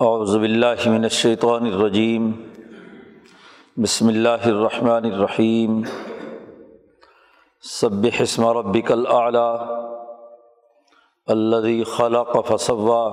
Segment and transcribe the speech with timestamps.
[0.00, 2.32] اعوذ باللہ من الشیطان الرجیم۔
[3.82, 5.82] بسم اللہ الرحمن الرحیم۔
[7.62, 9.72] سبح اسم ربک الاعلی
[11.26, 13.06] الذي خلق فسوى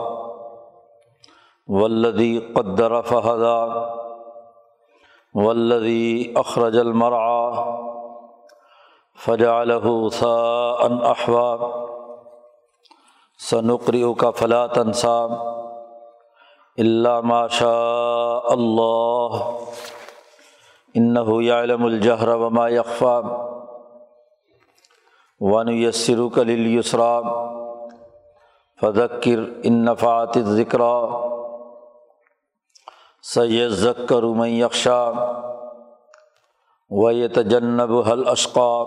[1.67, 3.79] والذي قدر فهدى
[5.34, 7.63] والذي أخرج المرعى
[9.25, 11.57] فجعله ثاء أحوى
[13.39, 15.62] سنقرئك فلا تنسى
[16.79, 19.57] إلا ما شاء الله.
[20.97, 23.23] إنه يعلم الجهر وما يخفى.
[25.39, 27.21] ونيسرك لليسرى.
[28.81, 30.81] فذکر ان نفعت ذکر
[33.23, 35.11] سید ذکر من یکشا
[36.89, 38.83] و تجنب حل اشقا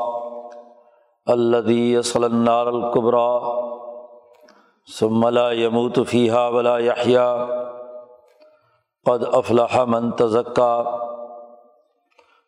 [1.26, 3.40] الدی صلی النار القبرا
[4.98, 7.46] ثم لا يموت فيها ولا يحيا.
[9.06, 10.84] قد افلح من تزكى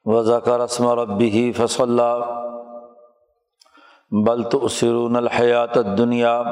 [0.05, 2.39] وذكر اسم ربه فصلى
[4.11, 6.43] بل تؤثرون الحیات الدنیا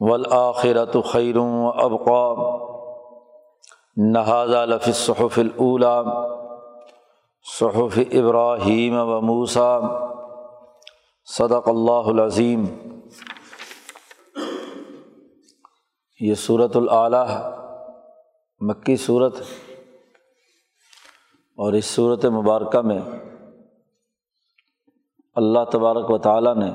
[0.00, 2.34] والآخرت خیر و ابقا
[3.96, 6.02] نہذا لفِ صحف الاولا
[7.58, 9.78] صحف ابراہیم و موسا
[11.28, 12.64] صدق اللہ العظیم
[16.20, 17.26] یہ صورت العلیٰ
[18.60, 19.34] مکی صورت
[21.56, 22.98] اور اس صورت مبارکہ میں
[25.34, 26.70] اللہ تبارک و تعالیٰ نے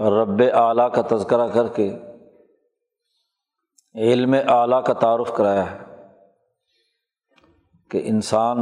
[0.00, 1.98] رب اعلیٰ کا تذکرہ کر کے
[3.94, 5.78] علم اعلیٰ کا تعارف کرایا ہے
[7.90, 8.58] کہ انسان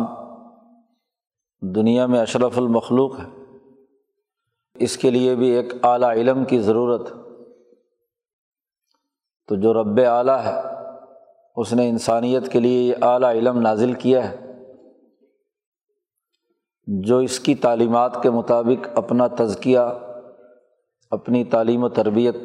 [1.74, 3.26] دنیا میں اشرف المخلوق ہے۔
[4.74, 7.12] اس کے لیے بھی ایک اعلیٰ علم کی ضرورت
[9.48, 10.65] تو جو رب اعلیٰ ہے
[11.56, 14.36] اس نے انسانیت کے لیے یہ اعلیٰ علم نازل کیا ہے،
[16.86, 19.78] جو اس کی تعلیمات کے مطابق اپنا تزکیہ،
[21.10, 22.36] اپنی تعلیم و تربیت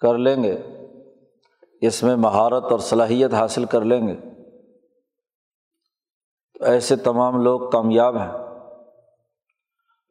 [0.00, 0.62] کر لیں گے۔
[1.80, 4.16] اس میں مہارت اور صلاحیت حاصل کر لیں گے۔
[6.58, 8.32] تو ایسے تمام لوگ کامیاب ہیں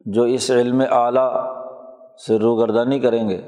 [0.00, 1.56] جو اس علم اعلیٰ
[2.26, 3.40] سے روگردانی کریں گے۔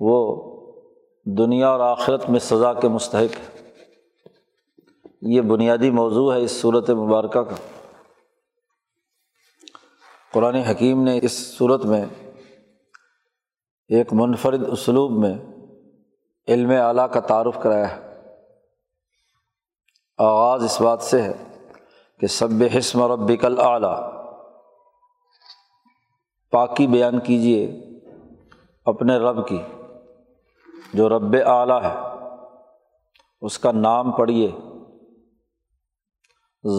[0.00, 0.53] وہ
[1.26, 3.68] دنیا اور آخرت میں سزا کے مستحق ہے
[5.22, 7.54] یہ بنیادی موضوع ہے اس صورت مبارکہ کا۔
[10.32, 12.04] قرآن حکیم نے اس صورت میں
[13.88, 15.34] ایک منفرد اسلوب میں
[16.48, 18.14] علم اعلیٰ کا تعارف کرایا ہے۔
[20.18, 21.32] آغاز اس بات سے ہے
[22.20, 22.48] کہ سب
[22.78, 24.12] حسم ربک اعلیٰ
[26.50, 27.80] پاکی بیان کیجیے
[28.84, 29.58] اپنے رب کی۔
[30.92, 31.94] جو رب اعلیٰ ہے،
[33.40, 34.52] اس کا نام پڑھیے۔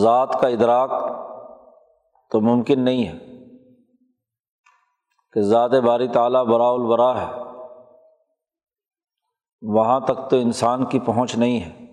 [0.01, 0.91] ذات کا ادراک
[2.31, 3.17] تو ممکن نہیں ہے
[5.31, 7.31] کہ ذات باری تعلیٰ برا البرا ہے۔
[9.61, 11.85] وہاں تک تو انسان کی پہنچ نہیں ہے۔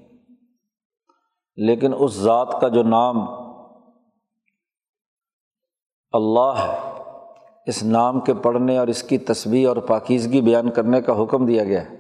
[1.57, 3.17] لیکن اس ذات کا جو نام
[6.13, 7.03] اللہ ہے،
[7.67, 11.65] اس نام کے پڑھنے اور اس کی تصویر اور پاکیزگی بیان کرنے کا حکم دیا
[11.65, 11.92] گیا ہے۔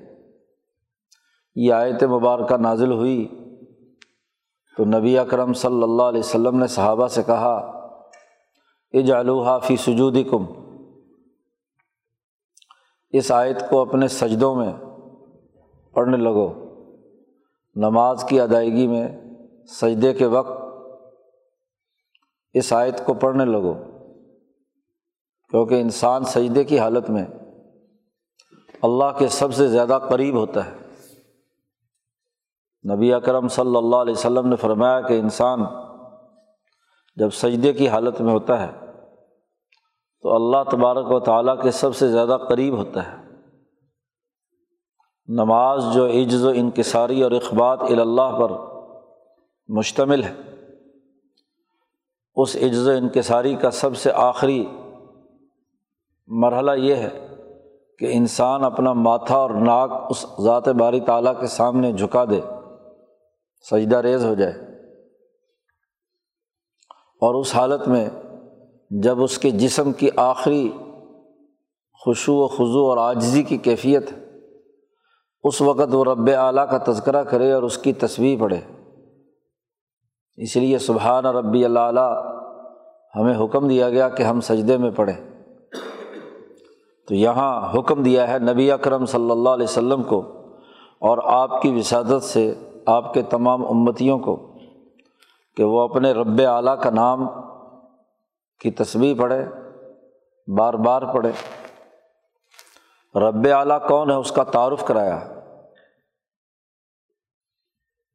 [1.55, 3.29] یہ آیت مبارکہ نازل ہوئی
[4.77, 7.55] تو نبی اکرم صلی اللہ علیہ وسلم نے صحابہ سے کہا
[8.93, 10.45] اجعلوہا فی سجودی کم
[13.11, 14.73] اس آیت کو اپنے سجدوں میں
[15.95, 16.49] پڑھنے لگو۔
[17.75, 19.09] نماز کی ادائیگی میں
[19.69, 20.63] سجدے کے وقت
[22.53, 23.75] اس آیت کو پڑھنے لگو،
[25.51, 27.25] کیونکہ انسان سجدے کی حالت میں
[28.83, 30.82] اللہ کے سب سے زیادہ قریب ہوتا ہے۔
[32.91, 35.65] نبی اکرم صلی اللہ علیہ وسلم نے فرمایا کہ انسان
[37.17, 38.73] جب سجدے کی حالت میں ہوتا ہے
[40.23, 43.17] تو اللہ تبارک و تعالیٰ کے سب سے زیادہ قریب ہوتا ہے۔
[45.29, 48.53] نماز جو عجز و انکساری اور اخبات اللہ پر
[49.69, 50.35] مشتمل ہے،
[52.35, 54.67] اس عجز و انکساری کا سب سے آخری
[56.27, 57.29] مرحلہ یہ ہے
[57.99, 62.41] کہ انسان اپنا ماتھا اور ناک اس ذات باری تعالیٰ کے سامنے جھکا دے۔
[63.71, 64.53] سجدہ ریز ہو جائے۔
[67.25, 68.09] اور اس حالت میں
[68.91, 70.73] جب اس کے جسم کی آخری
[72.05, 74.23] خوشو و خضو اور عاجزی کی کیفیت ہے
[75.45, 78.61] اس وقت وہ رب اعلیٰ کا تذکرہ کرے اور اس کی تصویر پڑھے۔
[80.37, 82.23] اس لیے سبحان ربی اللہ
[83.17, 85.45] ہمیں حکم دیا گیا کہ ہم سجدے میں پڑھیں۔
[87.09, 90.19] تو یہاں حکم دیا ہے نبی اکرم صلی اللہ علیہ وسلم کو
[91.01, 92.55] اور آپ کی وسادت سے
[92.87, 94.53] آپ کے تمام امتیوں کو
[95.57, 97.27] کہ وہ اپنے رب اعلیٰ کا نام
[98.61, 99.45] کی تصویر پڑھے،
[100.57, 101.31] بار بار پڑھے۔
[103.15, 105.21] رب اعلیٰ کون ہے؟ اس کا تعارف کرایا۔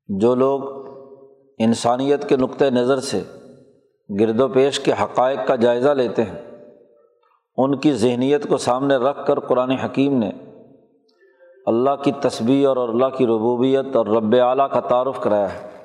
[0.08, 0.62] جو لوگ
[1.60, 3.24] انسانیت کے نقطۂ نظر سے
[4.20, 6.66] گرد و پیش کے حقائق کا جائزہ لیتے ہیں،
[7.58, 10.31] ان کی ذہنیت کو سامنے رکھ کر قرآن حکیم نے
[11.68, 15.84] اللہ کی تصویر اور اللہ کی ربوبیت اور رب اعلیٰ کا تعارف کرایا ہے۔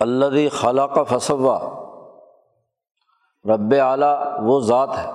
[0.00, 1.58] اللہ خلا کا فصوا
[3.44, 5.10] رب اعلیٰ وہ ذات ہے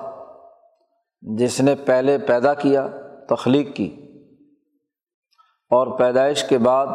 [1.22, 2.86] جس نے پہلے پیدا کیا،
[3.28, 3.90] تخلیق کی،
[5.70, 6.86] اور پیدائش کے بعد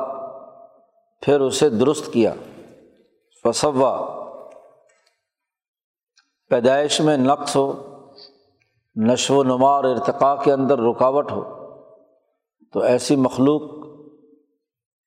[1.22, 2.34] پھر اسے درست کیا۔
[3.44, 3.98] فصوا
[6.50, 7.97] پیدائش میں نقص ہو
[9.06, 11.44] نشو و نما اور ارتقاء کے اندر رکاوٹ ہو
[12.74, 13.88] تو ایسی مخلوق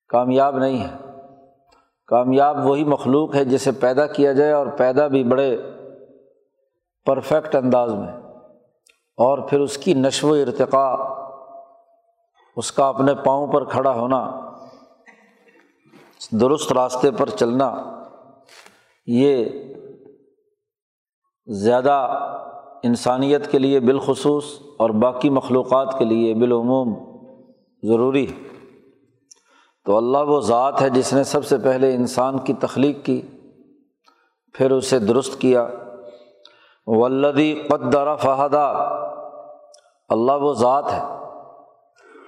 [0.08, 0.96] کامیاب نہیں ہے۔
[2.06, 5.56] کامیاب وہی مخلوق ہے جسے پیدا کیا جائے اور پیدا بھی بڑے
[7.06, 8.12] پرفیکٹ انداز میں
[9.16, 10.94] اور پھر اس کی نشو و ارتقاء،
[12.56, 14.40] اس کا اپنے پاؤں پر کھڑا ہونا
[16.30, 18.00] درست راستے پر چلنا،
[19.06, 19.44] یہ
[21.46, 22.26] زیادہ
[22.82, 24.44] انسانیت کے لیے بالخصوص
[24.78, 26.94] اور باقی مخلوقات کے لیے بالعموم
[27.82, 28.36] ضروری ہے۔
[29.84, 33.22] تو اللہ وہ ذات ہے جس نے سب سے پہلے انسان کی تخلیق کی،
[34.52, 35.68] پھر اسے درست کیا۔
[36.86, 38.66] ولدی قدر فہدا،
[40.08, 41.02] اللہ وہ ذات ہے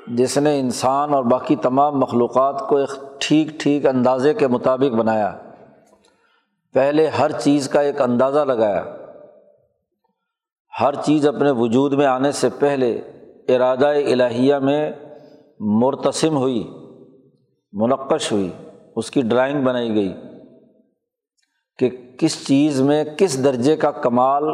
[0.06, 5.38] جس نے انسان اور باقی تمام مخلوقات کو ایک ٹھیک ٹھیک اندازے کے مطابق بنایا۔
[6.72, 8.84] پہلے ہر چیز کا ایک اندازہ لگایا۔
[10.80, 12.92] ہر چیز اپنے وجود میں آنے سے پہلے
[13.48, 14.92] ارادہ الہیہ میں
[15.60, 16.68] مرتسم ہوئی،
[17.72, 18.50] منقش ہوئی،
[18.96, 20.14] اس کی ڈرائنگ بنائی گئی
[21.78, 24.44] کہ کس چیز میں کس درجے کا کمال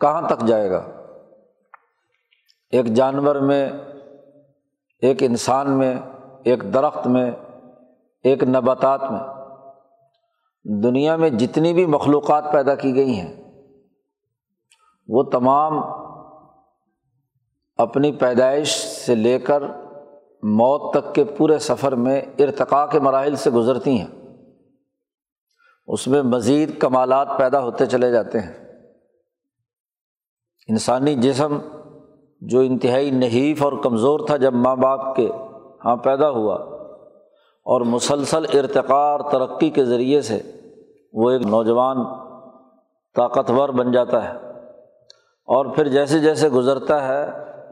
[0.00, 0.82] کہاں تک جائے گا۔
[2.70, 3.70] ایک جانور میں،
[5.02, 5.94] ایک انسان میں،
[6.44, 7.30] ایک درخت میں،
[8.24, 9.20] ایک نباتات میں۔
[10.82, 13.47] دنیا میں جتنی بھی مخلوقات پیدا کی گئی ہیں
[15.08, 15.82] وہ تمام
[17.76, 19.62] اپنی پیدائش سے لے کر
[20.42, 24.36] موت تک کے پورے سفر میں ارتقاء کے مراحل سے گزرتی ہیں۔
[25.86, 28.52] اس میں مزید کمالات پیدا ہوتے چلے جاتے ہیں۔
[30.68, 31.58] انسانی جسم
[32.40, 35.30] جو انتہائی نحیف اور کمزور تھا جب ماں باپ کے
[35.84, 36.54] ہاں پیدا ہوا
[37.64, 40.42] اور مسلسل ارتقاء اور ترقی کے ذریعے سے
[41.12, 41.96] وہ ایک نوجوان
[43.14, 44.47] طاقتور بن جاتا ہے۔
[45.48, 47.26] اور پھر جیسے جیسے گزرتا ہے،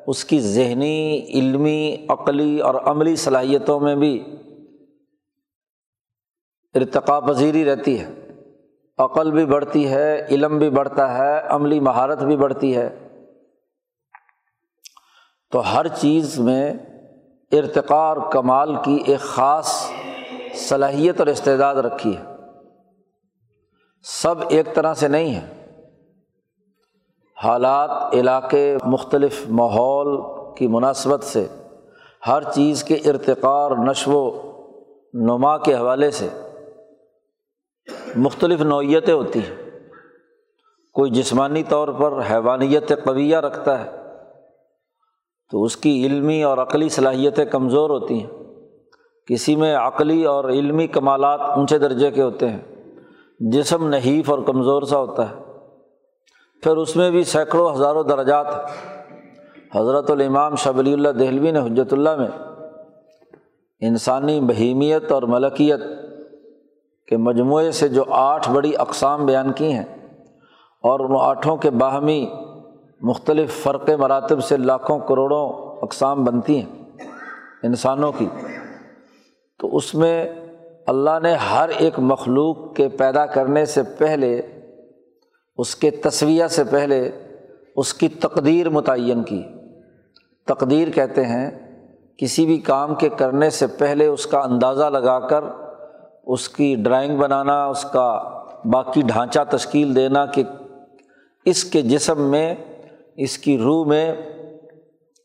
[0.07, 4.37] اس کی ذہنی، علمی، عقلی اور عملی صلاحیتوں میں بھی
[6.75, 8.11] ارتقا پذیری رہتی ہے۔
[8.99, 13.09] عقل بھی بڑھتی ہے، علم بھی بڑھتا ہے، عملی مہارت بھی بڑھتی ہے۔
[15.51, 16.75] تو ہر چیز میں
[17.53, 19.91] ارتقاء اور کمال کی ایک خاص
[20.55, 22.23] صلاحیت اور استعداد رکھی ہے۔
[24.03, 25.66] سب ایک طرح سے نہیں ہے۔
[27.45, 30.21] حالات علاقے مختلف ماحول
[30.57, 31.47] کی مناسبت سے،
[32.27, 34.41] ہر چیز کے ارتقاء اور نشو و
[35.15, 36.29] نما کے حوالے سے
[38.17, 39.71] مختلف نوعیتیں ہوتی ہیں۔
[40.93, 43.91] کوئی جسمانی طور پر حیوانیت قویہ رکھتا ہے،
[45.51, 48.31] تو اس کی علمی اور عقلی صلاحیتیں کمزور ہوتی ہیں۔
[49.27, 52.61] کسی میں عقلی اور علمی کمالات اونچے درجے کے ہوتے ہیں،
[53.41, 55.46] جسم نحیف اور کمزور سا ہوتا ہے۔
[56.63, 58.47] پھر اس میں بھی سینکڑوں ہزاروں درجات
[59.77, 62.29] حضرت الامام شبلی اللہ دہلوی نے حجرت اللہ میں
[63.81, 65.81] انسانی بہیمیت اور ملکیت
[67.09, 69.85] کے مجموعے سے جو آٹھ بڑی اقسام بیان کی ہیں
[70.83, 72.27] اور ان آٹھوں کے باہمی
[73.01, 75.49] مختلف فرق مراتب سے لاکھوں کروڑوں
[75.83, 76.85] اقسام بنتی ہیں
[77.63, 78.29] انسانوں کی،
[79.59, 80.29] تو اس میں
[80.87, 84.43] اللہ نے ہر ایک مخلوق کے پیدا کرنے سے پہلے
[85.59, 87.11] اس کے تصویہ سے پہلے
[87.77, 89.43] اس کی تقدیر متعین کی۔
[90.45, 91.51] تقدیر کہتے ہیں،
[92.17, 95.45] کسی بھی کام کے کرنے سے پہلے اس کا اندازہ لگا کر،
[96.27, 98.23] اس کی ڈرائنگ بنانا، اس کا
[98.65, 100.43] باقی ڈھانچہ تشکیل دینا کہ
[101.45, 102.55] اس کے جسم میں،
[103.17, 104.15] اس کی روح میں،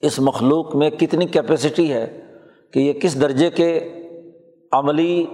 [0.02, 2.20] اس مخلوق میں کتنی کیپیسٹی ہے
[2.72, 3.90] کہ یہ کس درجے کے
[4.72, 5.26] عملی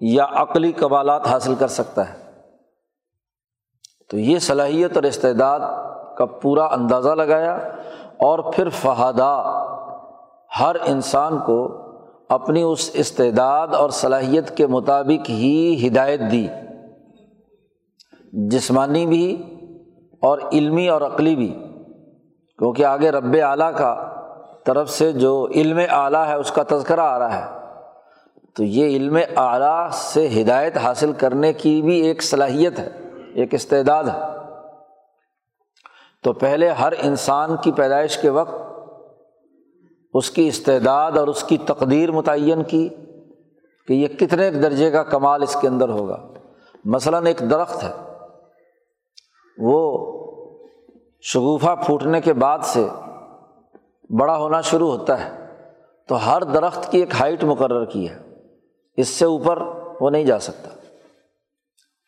[0.00, 2.25] یا عقلی قبالات حاصل کر سکتا ہے۔
[4.10, 5.60] تو یہ صلاحیت اور استعداد
[6.16, 7.54] کا پورا اندازہ لگایا
[8.16, 9.66] اور پھر فہدا
[10.60, 11.82] ہر انسان کو
[12.28, 16.46] اپنی اس استعداد اور صلاحیت کے مطابق ہی ہدایت دی،
[18.32, 19.42] جسمانی بھی
[20.22, 21.48] اور علمی اور عقلی بھی،
[22.58, 24.12] کیونکہ آگے رب اعلیٰ کا
[24.66, 27.60] طرف سے جو علم اعلیٰ ہے، اس کا تذکرہ آ رہا ہے۔
[28.56, 33.05] تو یہ علم اعلیٰ سے ہدایت حاصل کرنے کی بھی ایک صلاحیت ہے۔
[33.36, 34.20] ایک استعداد ہے۔
[36.22, 38.54] تو پہلے ہر انسان کی پیدائش کے وقت
[40.14, 42.88] اس کی استعداد اور اس کی تقدیر متعین کی
[43.88, 46.28] کہ یہ کتنے درجے کا کمال اس کے اندر ہوگا۔
[46.84, 47.92] مثلاً ایک درخت ہے،
[49.58, 50.12] وہ
[51.22, 52.88] شگوفہ پھوٹنے کے بعد سے
[54.18, 55.46] بڑا ہونا شروع ہوتا ہے۔
[56.08, 58.18] تو ہر درخت کی ایک ہائٹ مقرر کی ہے،
[58.96, 59.58] اس سے اوپر
[60.00, 60.75] وہ نہیں جا سکتا۔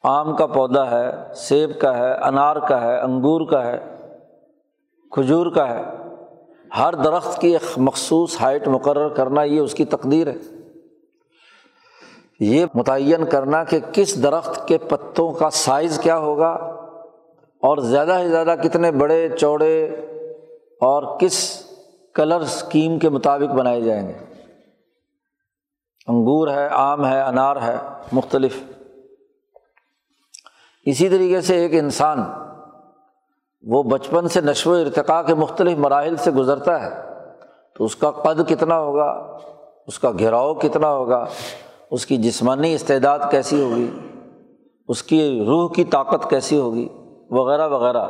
[0.02, 3.97] آم کا پودا ہے، سیب کا ہے، انار کا ہے، انگور کا ہے،
[5.11, 5.83] کھجور کا ہے۔
[6.78, 10.35] ہر درخت کی ایک مخصوص ہائٹ مقرر کرنا یہ اس کی تقدیر ہے۔
[12.40, 16.49] یہ متعین کرنا کہ کس درخت کے پتوں کا سائز کیا ہوگا
[17.62, 19.85] اور زیادہ سے زیادہ کتنے بڑے، چوڑے
[20.81, 21.62] اور کس
[22.14, 24.14] کلر اسکیم کے مطابق بنائے جائیں گے۔
[26.07, 27.76] انگور ہے، آم ہے، انار ہے،
[28.12, 28.77] مختلف۔
[30.90, 32.23] اسی طریقے سے ایک انسان
[33.62, 36.90] وہ بچپن سے نشو و ارتقاء کے مختلف مراحل سے گزرتا ہے،
[37.75, 39.38] تو اس کا قد کتنا ہوگا،
[39.87, 41.25] اس کا گھیراؤ کتنا ہوگا،
[41.90, 43.90] اس کی جسمانی استعداد کیسی ہوگی،
[44.88, 46.88] اس کی روح کی طاقت کیسی ہوگی،
[47.30, 48.07] وغیرہ وغیرہ۔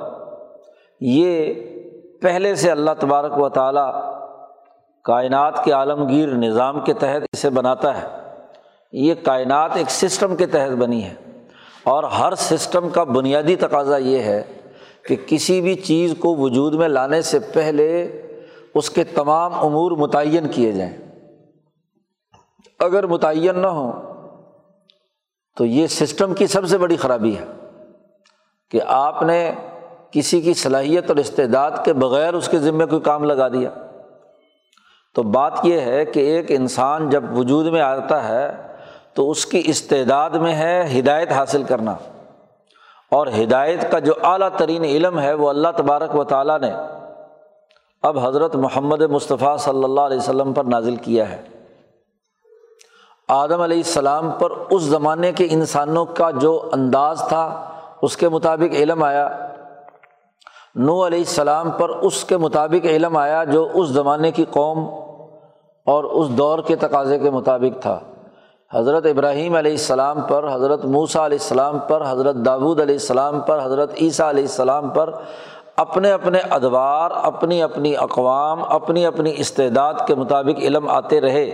[1.00, 1.54] یہ
[2.22, 3.94] پہلے سے اللہ تبارک و تعالیٰ
[5.04, 8.06] کائنات کے عالمگیر نظام کے تحت اسے بناتا ہے۔
[8.92, 11.14] یہ کائنات ایک سسٹم کے تحت بنی ہے۔
[11.88, 14.42] اور ہر سسٹم کا بنیادی تقاضا یہ ہے
[15.08, 18.04] کہ کسی بھی چیز کو وجود میں لانے سے پہلے
[18.74, 20.96] اس کے تمام امور متعین کیے جائیں۔
[22.78, 23.92] اگر متعین نہ ہوں
[25.56, 27.44] تو یہ سسٹم کی سب سے بڑی خرابی ہے
[28.70, 29.52] کہ آپ نے
[30.10, 33.70] کسی کی صلاحیت اور استعداد کے بغیر اس کے ذمے کوئی کام لگا دیا۔
[35.14, 38.68] تو بات یہ ہے کہ ایک انسان جب وجود میں آتا ہے
[39.18, 41.94] تو اس کی استعداد میں ہے ہدایت حاصل کرنا۔
[43.10, 46.72] اور ہدایت کا جو اعلیٰ ترین علم ہے وہ اللہ تبارک و تعالیٰ نے
[48.02, 51.42] اب حضرت محمد مصطفیٰ صلی اللہ علیہ وسلم پر نازل کیا ہے۔
[53.28, 57.70] آدم علیہ السلام پر اس زمانے کے انسانوں کا جو انداز تھا،
[58.02, 59.28] اس کے مطابق علم آیا۔
[60.74, 64.78] نو علیہ السلام پر اس کے مطابق علم آیا جو اس زمانے کی قوم
[65.86, 68.00] اور اس دور کے تقاضے کے مطابق تھا۔
[68.74, 73.64] حضرت ابراہیم علیہ السلام پر، حضرت موسیٰ علیہ السلام پر، حضرت داود علیہ السلام پر،
[73.64, 75.10] حضرت عیسیٰ علیہ السلام پر
[75.76, 81.44] اپنے اپنے ادوار، اپنی اپنی اقوام، اپنی اپنی استعداد کے مطابق علم آتے رہے۔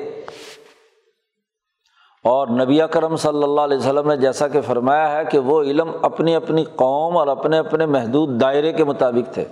[2.24, 5.90] اور نبی کرم صلی اللہ علیہ وسلم نے جیسا کہ فرمایا ہے کہ وہ علم
[6.02, 9.44] اپنی اپنی قوم اور اپنے اپنے محدود دائرے کے مطابق تھے۔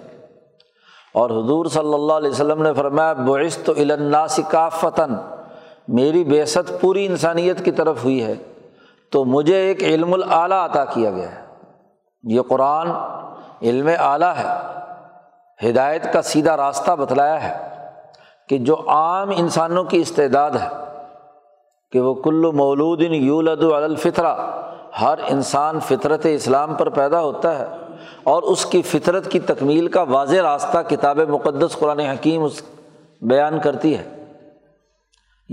[1.14, 5.14] اور حضور صلی اللہ علیہ وسلم نے فرمایا بعث تو الناس کا فتن
[5.88, 8.34] میری بیست پوری انسانیت کی طرف ہوئی ہے،
[9.10, 11.40] تو مجھے ایک علم الاعلیٰ عطا کیا گیا ہے۔
[12.22, 12.90] یہ قرآن
[13.62, 14.72] علم اعلیٰ ہے۔
[15.70, 17.76] ہدایت کا سیدھا راستہ بتلایا ہے
[18.48, 20.68] کہ جو عام انسانوں کی استعداد ہے،
[21.92, 24.34] کہ وہ کلو مولود یولد الفطرہ،
[25.00, 27.66] ہر انسان فطرت اسلام پر پیدا ہوتا ہے
[28.22, 32.62] اور اس کی فطرت کی تکمیل کا واضح راستہ کتاب مقدس قرآن حکیم اس
[33.20, 34.21] بیان کرتی ہے۔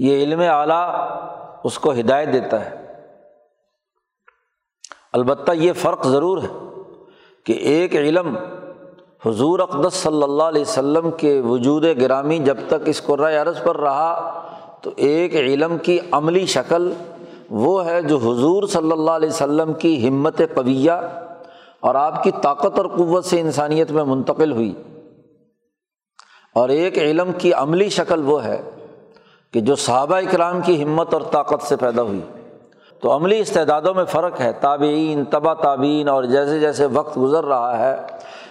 [0.02, 1.12] یہ علم اعلیٰ
[1.64, 2.76] اس کو ہدایت دیتا ہے۔
[5.14, 6.68] البتہ یہ فرق ضرور ہے
[7.44, 8.38] کہ ایک علم
[9.26, 13.78] حضور اقدس صلی اللہ علیہ وسلم کے وجود گرامی جب تک اس قرۂۂ عرض پر
[13.78, 14.42] رہا،
[14.82, 16.94] تو ایک علم کی عملی شکل
[17.50, 20.92] وہ ہے جو حضور صلی اللہ علیہ وسلم کی ہمت قویہ
[21.80, 24.74] اور آپ کی طاقت اور قوت سے انسانیت میں منتقل ہوئی۔
[26.56, 28.70] اور ایک علم کی عملی شکل وہ ہے
[29.54, 32.20] کہ جو صحابہ اکرام کی ہمت اور طاقت سے پیدا ہوئی۔
[33.02, 37.80] تو عملی استعدادوں میں فرق ہے۔ تابعین تبا تابعین اور جیسے جیسے وقت گزر رہا
[37.80, 37.98] ہے،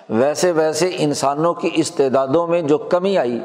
[0.08, 3.40] ویسے ویسے انسانوں کی استعدادوں میں جو کمی آئی،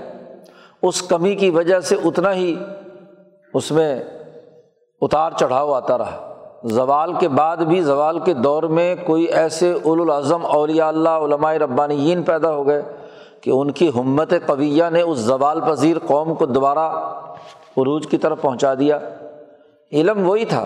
[0.81, 2.55] اس کمی کی وجہ سے اتنا ہی
[3.53, 4.03] اس میں
[5.01, 6.33] اتار چڑھاؤ آتا رہا۔
[6.63, 12.23] زوال کے بعد بھی، زوال کے دور میں کوئی ایسے الاظم اولیاء اللہ، علماء ربانیین
[12.23, 12.81] پیدا ہو گئے۔
[13.43, 17.13] کہ ان کی ہمت قویہ نے اس زوال پذیر قوم کو دوبارہ
[17.77, 18.99] عروج کی طرف پہنچا دیا۔
[19.91, 20.65] علم وہی تھا۔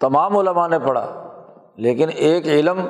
[0.00, 1.28] تمام علماء نے پڑھا۔
[1.76, 2.86] لیکن ایک علم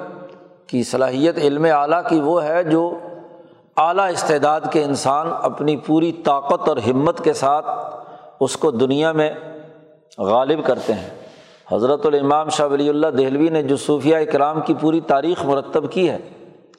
[0.66, 2.98] کی صلاحیت علم اعلیٰ کی وہ ہے جو
[3.76, 7.66] اعلیٰ استعداد کے انسان اپنی پوری طاقت اور ہمت کے ساتھ
[8.40, 9.30] اس کو دنیا میں
[10.18, 11.10] غالب کرتے ہیں۔
[11.72, 16.10] حضرت الامام شاہ ولی اللہ دہلوی نے جو صوفیہ اکرام کی پوری تاریخ مرتب کی
[16.10, 16.18] ہے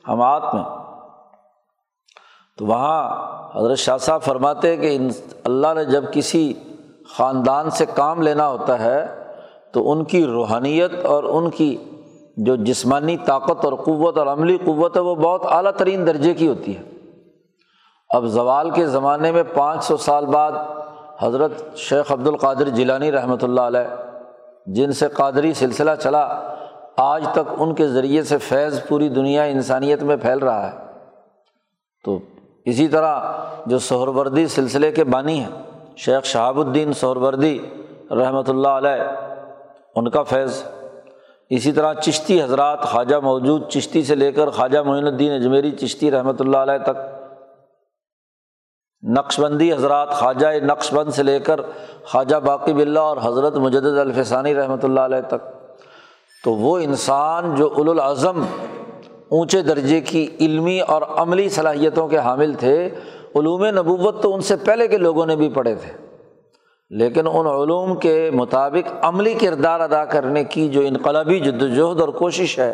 [0.10, 0.64] حمات میں
[2.58, 3.10] تو وہاں
[3.56, 4.98] حضرت شاہ صاحب فرماتے کہ
[5.44, 6.54] اللہ نے جب کسی
[7.18, 9.24] خاندان سے کام لینا ہوتا ہے
[9.74, 11.78] تو ان کی روحانیت اور ان کی
[12.38, 16.48] جو جسمانی طاقت اور قوت اور عملی قوت ہے وہ بہت اعلیٰ ترین درجے کی
[16.48, 16.84] ہوتی ہے۔
[18.10, 20.52] اب زوال کے زمانے میں پانچ سو سال بعد
[21.22, 23.96] حضرت شیخ عبد القادر جیلانی رحمۃ اللہ علیہ،
[24.66, 26.42] جن سے قادری سلسلہ چلا،
[26.98, 30.78] آج تک ان کے ذریعے سے فیض پوری دنیا انسانیت میں پھیل رہا ہے۔
[32.04, 32.20] تو
[32.66, 33.22] اسی طرح
[33.66, 35.50] جو سہروردی سلسلے کے بانی ہیں،
[35.96, 37.58] شیخ شہاب الدین سہروردی
[38.12, 39.04] رحمۃ اللہ علیہ،
[39.96, 40.64] ان کا فیض۔
[41.50, 46.12] اسی طرح چشتی حضرات خواجہ موجود، چشتی سے لے کر خواجہ معین الدین اجمیری، چشتی
[46.12, 47.04] رحمۃ اللہ علیہ تک۔
[49.04, 51.60] نقش بندی حضرات خواجہ نقش بند سے لے کر
[52.06, 55.44] خواجہ باقی بلّہ اور حضرت مجد الفسانی رحمۃ اللہ علیہ تک۔
[56.44, 58.42] تو وہ انسان جو الاظم
[59.30, 62.90] اونچے درجے کی علمی اور عملی صلاحیتوں کے حامل تھے۔
[63.36, 66.06] علوم نبوت تو ان سے پہلے کے لوگوں نے بھی پڑھے تھے۔
[66.90, 72.10] لیکن ان علوم کے مطابق عملی کردار ادا کرنے کی جو انقلابی جد وجہد اور
[72.10, 72.74] کوشش ہے،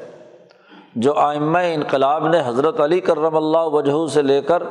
[0.95, 4.63] جو آئمہ انقلاب نے حضرت علی کرم اللہ وجہ سے لے کر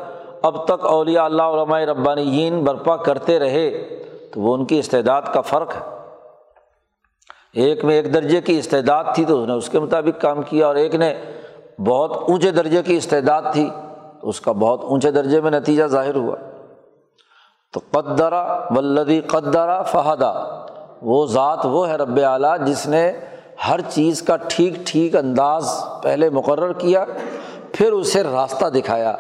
[0.43, 3.71] اب تک اولیاء اللہ علماء ربانیین برپا کرتے رہے،
[4.35, 5.97] تو وہ ان کی استعداد کا فرق ہے۔
[7.55, 10.67] ایک میں ایک درجے کی استعداد تھی تو اس نے اس کے مطابق کام کیا
[10.67, 11.15] اور ایک نے
[11.87, 13.71] بہت اونچے درجے کی استعداد تھی،
[14.21, 16.37] تو اس کا بہت اونچے درجے میں نتیجہ ظاہر ہوا۔
[17.73, 20.33] تو قدرا ولدی قدرا فہدا،
[21.03, 23.13] وہ ذات وہ ہے رب اعلیٰ جس نے
[23.69, 27.05] ہر چیز کا ٹھیک ٹھیک انداز پہلے مقرر کیا،
[27.73, 29.17] پھر اسے راستہ دکھایا۔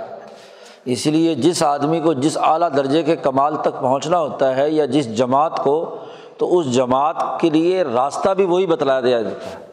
[0.84, 4.84] اس لیے جس آدمی کو جس اعلیٰ درجے کے کمال تک پہنچنا ہوتا ہے یا
[4.84, 5.96] جس جماعت کو،
[6.38, 9.69] تو اس جماعت کے لیے راستہ بھی وہی بتلا دیا جاتا ہے۔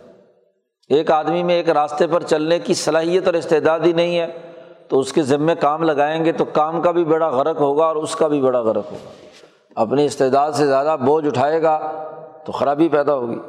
[0.90, 4.54] ایک آدمی میں ایک راستے پر چلنے کی صلاحیت اور استعداد ہی نہیں ہے،
[4.88, 7.96] تو اس کے ذمے کام لگائیں گے تو کام کا بھی بڑا غرق ہوگا اور
[7.96, 9.10] اس کا بھی بڑا غرق ہوگا۔
[9.76, 11.92] اپنی استعداد سے زیادہ بوجھ اٹھائے گا
[12.46, 13.40] تو خرابی پیدا ہوگی۔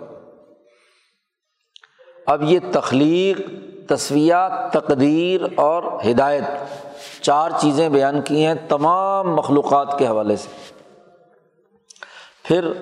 [2.27, 3.40] اب یہ تخلیق
[3.88, 6.44] تصویہ تقدیر اور ہدایت
[7.22, 10.48] چار چیزیں بیان کی ہیں تمام مخلوقات کے حوالے سے۔
[12.44, 12.72] پھر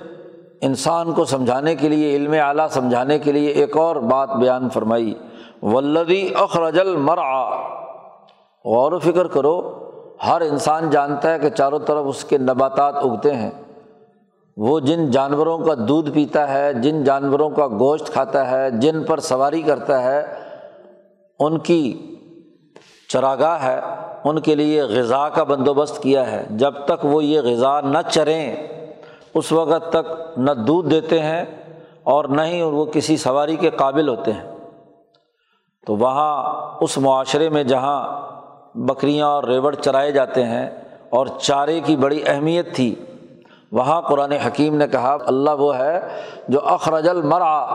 [0.67, 5.15] انسان کو سمجھانے کے لیے، علم اعلیٰ سمجھانے کے لیے ایک اور بات بیان فرمائی
[5.63, 7.45] ولدی اخرج المرآ
[8.65, 9.57] غور و فکر کرو،
[10.27, 13.51] ہر انسان جانتا ہے کہ چاروں طرف اس کے نباتات اگتے ہیں۔
[14.57, 19.21] وہ جن جانوروں کا دودھ پیتا ہے، جن جانوروں کا گوشت کھاتا ہے، جن پر
[19.21, 20.35] سواری کرتا ہے،
[21.39, 21.83] ان کی
[23.09, 23.81] چراگاہ ہے،
[24.25, 28.57] ان کے لیے غذا کا بندوبست کیا ہے۔ جب تک وہ یہ غذا نہ چریں
[29.37, 31.45] اس وقت تک نہ دودھ دیتے ہیں
[32.03, 34.57] اور نہ ہی وہ کسی سواری کے قابل ہوتے ہیں۔
[35.87, 38.27] تو وہاں اس معاشرے میں جہاں
[38.75, 40.71] بکریاں اور ریوڑ چرائے جاتے ہیں
[41.11, 42.95] اور چارے کی بڑی اہمیت تھی،
[43.73, 47.67] وہاں قرآن حکیم نے کہا، اللہ وہ ہے جو اخرج المرا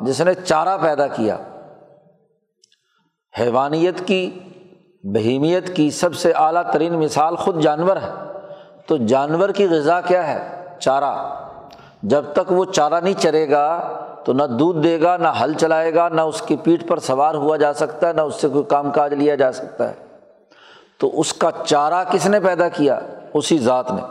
[0.00, 1.38] جس نے چارہ پیدا کیا۔
[3.40, 4.38] حیوانیت کی،
[5.04, 8.10] بہیمیت کی سب سے اعلیٰ ترین مثال خود جانور ہے۔
[8.86, 11.34] تو جانور کی غذا کیا ہے؟ چارہ۔
[12.02, 13.88] جب تک وہ چارہ نہیں چرے گا
[14.24, 17.34] تو نہ دودھ دے گا، نہ ہل چلائے گا، نہ اس کی پیٹھ پر سوار
[17.34, 19.94] ہوا جا سکتا ہے، نہ اس سے کوئی کام کاج لیا جا سکتا ہے۔
[20.98, 23.00] تو اس کا چارہ کس نے پیدا کیا؟
[23.34, 24.02] اسی ذات نے۔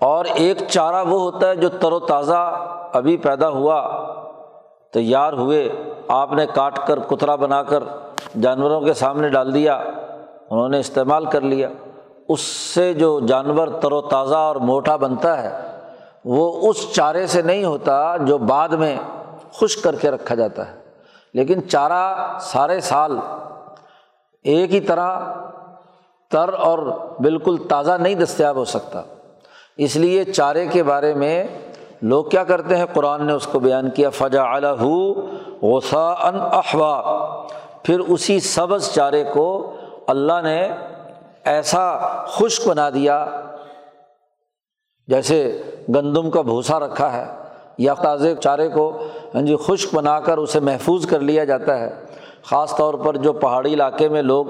[0.00, 4.06] اور ایک چارہ وہ ہوتا ہے جو تر و تازہ ابھی پیدا ہوا،
[4.92, 5.68] تیار ہوئے،
[6.08, 7.82] آپ نے کاٹ کر کترا بنا کر
[8.40, 9.74] جانوروں کے سامنے ڈال دیا،
[10.50, 11.68] انہوں نے استعمال کر لیا۔
[12.28, 15.78] اس سے جو جانور تر و تازہ اور موٹا بنتا ہے،
[16.24, 18.96] وہ اس چارے سے نہیں ہوتا جو بعد میں
[19.52, 20.76] خشک کر کے رکھا جاتا ہے۔
[21.34, 23.18] لیکن چارہ سارے سال
[24.42, 25.20] ایک ہی طرح
[26.30, 26.78] تر اور
[27.20, 29.02] بالکل تازہ نہیں دستیاب ہو سکتا۔
[29.76, 31.44] اس لیے چارے کے بارے میں
[32.02, 34.42] لوگ کیا کرتے ہیں؟ قرآن نے اس کو بیان کیا فجا
[35.62, 37.02] غسا ان احوا
[37.82, 40.68] پھر اسی سبز چارے کو اللہ نے
[41.48, 43.24] ایسا خشک بنا دیا
[45.08, 45.36] جیسے
[45.94, 47.24] گندم کا بھوسا رکھا ہے
[47.78, 48.90] یا تازے چارے کو
[49.34, 51.90] ہاں جی خشک بنا کر اسے محفوظ کر لیا جاتا ہے۔
[52.44, 54.46] خاص طور پر جو پہاڑی علاقے میں لوگ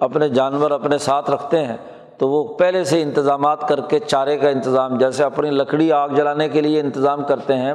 [0.00, 1.76] اپنے جانور اپنے ساتھ رکھتے ہیں،
[2.18, 6.48] تو وہ پہلے سے انتظامات کر کے چارے کا انتظام، جیسے اپنی لکڑی آگ جلانے
[6.48, 7.74] کے لیے انتظام کرتے ہیں،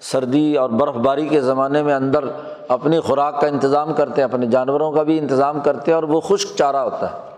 [0.00, 2.24] سردی اور برف باری کے زمانے میں اندر
[2.68, 6.20] اپنی خوراک کا انتظام کرتے ہیں، اپنے جانوروں کا بھی انتظام کرتے ہیں اور وہ
[6.20, 7.33] خشک چارہ ہوتا ہے۔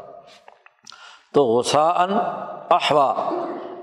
[1.37, 2.13] تو غسان
[2.71, 3.31] احوا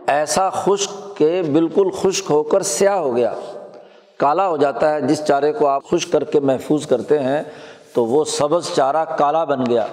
[0.08, 3.34] ایسا خشک کہ بالکل خشک ہو کر سیاہ ہو گیا۔
[4.18, 7.44] کالا ہو جاتا ہے، جس چارے کو آپ خشک کر کے محفوظ کرتے ہیں،
[7.94, 9.86] تو وہ سبز چارہ کالا بن گیا۔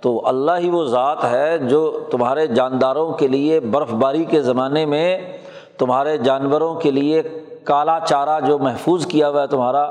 [0.00, 4.86] تو اللہ ہی وہ ذات ہے جو تمہارے جانداروں کے لیے برف باری کے زمانے
[4.86, 5.38] میں
[5.78, 7.22] تمہارے جانوروں کے لیے
[7.64, 9.84] کالا چارہ جو محفوظ کیا ہوا ہے تمہارا۔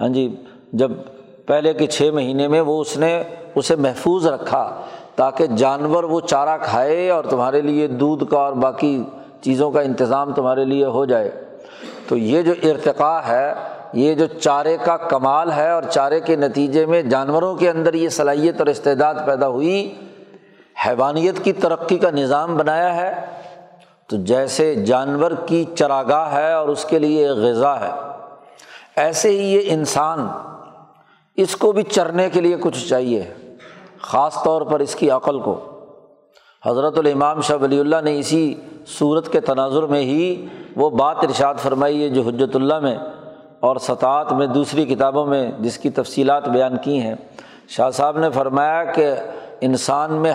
[0.00, 0.36] ہاں جی
[0.72, 0.90] جب
[1.46, 3.22] پہلے کے چھ مہینے میں وہ اس نے
[3.54, 4.80] اسے محفوظ رکھا۔
[5.16, 9.04] تاکہ جانور وہ چارہ کھائے اور تمہارے لیے دودھ کا اور باقی
[9.40, 11.30] چیزوں کا انتظام تمہارے لیے ہو جائے۔
[12.08, 13.54] تو یہ جو ارتقاء ہے،
[13.92, 18.08] یہ جو چارے کا کمال ہے اور چارے کے نتیجے میں جانوروں کے اندر یہ
[18.08, 19.94] صلاحیت اور استعداد پیدا ہوئی،
[20.86, 23.26] حیوانیت کی ترقی کا نظام بنایا ہے۔
[24.06, 27.90] تو جیسے جانور کی چراگاہ ہے اور اس کے لیے غذا ہے،
[28.96, 30.28] ایسے ہی یہ انسان
[31.36, 33.34] اس کو بھی چرنے کے لیے کچھ چاہیے۔
[34.02, 35.60] خاص طور پر اس کی عقل کو۔
[36.66, 38.54] حضرت الامام شاہ ولی اللہ نے اسی
[38.86, 42.96] صورت کے تناظر میں ہی وہ بات ارشاد فرمائی ہے جو حجرت اللہ میں
[43.60, 47.14] اور سطاعت میں دوسری کتابوں میں جس کی تفصیلات بیان کی ہیں۔
[47.68, 49.14] شاہ صاحب نے فرمایا کہ
[49.60, 50.32] انسان میں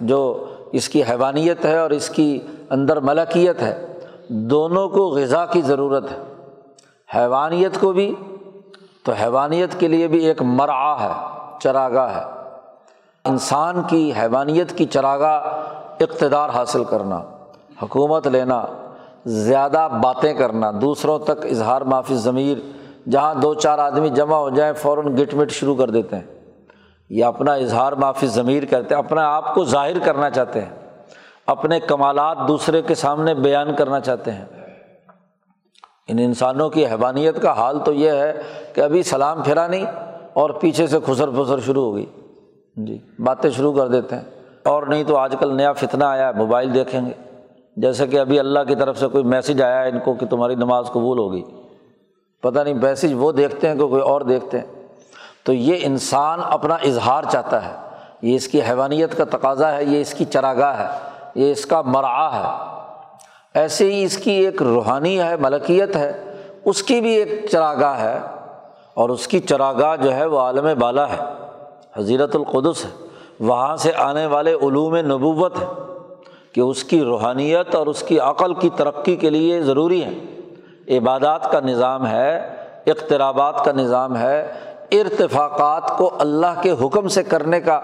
[0.00, 2.38] جو اس کی حیوانیت ہے اور اس کی
[2.70, 6.18] اندر ملکیت ہے، دونوں کو غذا کی ضرورت ہے۔
[7.14, 8.14] حیوانیت کو بھی،
[9.02, 11.12] تو حیوانیت کے لیے بھی ایک مرآ ہے،
[11.60, 12.43] چراگاہ ہے۔
[13.28, 15.40] انسان کی حیوانیت کی چراگاہ
[16.00, 17.22] اقتدار حاصل کرنا،
[17.82, 18.64] حکومت لینا،
[19.24, 22.58] زیادہ باتیں کرنا، دوسروں تک اظہار معافی ضمیر،
[23.08, 26.22] جہاں دو چار آدمی جمع ہو جائیں، فوراً گٹ مٹ شروع کر دیتے ہیں۔
[27.10, 30.70] یا اپنا اظہار معافی ضمیر کرتے ہیں اپنے آپ کو ظاہر کرنا چاہتے ہیں۔
[31.46, 34.44] اپنے کمالات دوسرے کے سامنے بیان کرنا چاہتے ہیں۔
[36.08, 38.42] ان انسانوں کی حیوانیت کا حال تو یہ ہے
[38.74, 39.86] کہ ابھی سلام پھرا نہیں
[40.32, 42.06] اور پیچھے سے خسر پھسر شروع ہو گئی۔
[42.76, 44.22] جی باتیں شروع کر دیتے ہیں۔
[44.64, 47.12] اور نہیں تو آج کل نیا فتنہ آیا ہے، موبائل دیکھیں گے۔
[47.76, 50.54] جیسے کہ ابھی اللہ کی طرف سے کوئی میسج آیا ہے ان کو کہ تمہاری
[50.54, 51.42] نماز قبول ہوگی۔
[52.42, 54.66] پتہ نہیں، میسج وہ دیکھتے ہیں کہ کوئی اور دیکھتے ہیں۔
[55.44, 57.74] تو یہ انسان اپنا اظہار چاہتا ہے۔
[58.22, 60.98] یہ اس کی حیوانیت کا تقاضا ہے، یہ اس کی چراگاہ ہے،
[61.34, 62.64] یہ اس کا مرآ ہے۔
[63.54, 66.34] ایسے ہی اس کی ایک روحانی ہے، ملکیت ہے،
[66.64, 68.18] اس کی بھی ایک چراگاہ ہے۔
[68.94, 71.43] اور اس کی چراگاہ جو ہے وہ عالم بالا ہے۔
[71.96, 72.90] حضیرت القدس ہے،
[73.40, 75.66] وہاں سے آنے والے علوم نبوت ہے
[76.52, 80.18] کہ اس کی روحانیت اور اس کی عقل کی ترقی کے لیے ضروری ہے
[80.98, 82.36] عبادات کا نظام ہے،
[82.86, 84.52] اقترابات کا نظام ہے،
[84.92, 87.80] ارتفاقات کو اللہ کے حکم سے کرنے کا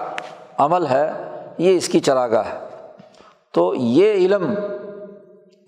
[0.58, 1.12] عمل ہے،
[1.58, 2.58] یہ اس کی چراگاہ ہے۔
[3.52, 4.54] تو یہ علم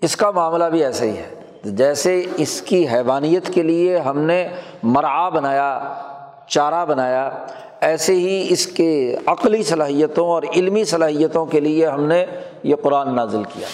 [0.01, 4.47] اس کا معاملہ بھی ایسے ہی ہے۔ جیسے اس کی حیوانیت کے لیے ہم نے
[4.83, 5.93] مرآ بنایا،
[6.47, 7.29] چارہ بنایا
[7.83, 12.25] ایسے ہی اس کے عقلی صلاحیتوں اور علمی صلاحیتوں کے لیے ہم نے
[12.63, 13.67] یہ قرآن نازل کیا۔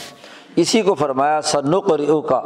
[0.56, 2.41] اسی کو فرمایا سنق ریو کا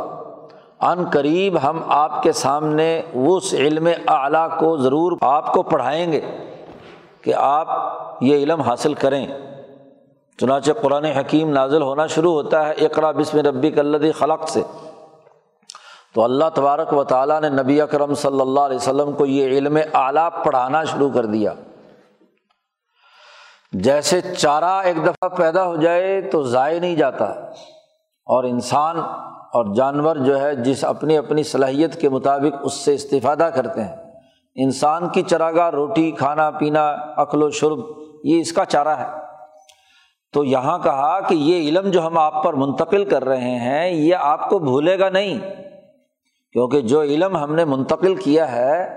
[0.79, 6.21] عن قریب ہم آپ کے سامنے اس علم اعلیٰ کو ضرور آپ کو پڑھائیں گے
[7.21, 7.67] کہ آپ
[8.21, 9.27] یہ علم حاصل کریں۔
[10.37, 14.61] چنانچہ قرآن حکیم نازل ہونا شروع ہوتا ہے اقرا بسم ربی کلدی خلق سے۔
[16.13, 19.77] تو اللہ تبارک و تعالیٰ نے نبی اکرم صلی اللہ علیہ وسلم کو یہ علم
[19.93, 21.53] اعلیٰ پڑھانا شروع کر دیا۔
[23.71, 27.25] جیسے چارہ ایک دفعہ پیدا ہو جائے تو ضائع نہیں جاتا۔
[28.25, 28.97] اور انسان
[29.53, 33.95] اور جانور جو ہے جس اپنی اپنی صلاحیت کے مطابق اس سے استفادہ کرتے ہیں۔
[34.55, 37.79] انسان کی چراگاہ روٹی، کھانا، پینا، عقل و شرب،
[38.23, 39.07] یہ اس کا چارہ ہے۔
[40.33, 44.15] تو یہاں کہا کہ یہ علم جو ہم آپ پر منتقل کر رہے ہیں، یہ
[44.19, 45.39] آپ کو بھولے گا نہیں۔
[46.53, 48.95] کیونکہ جو علم ہم نے منتقل کیا ہے،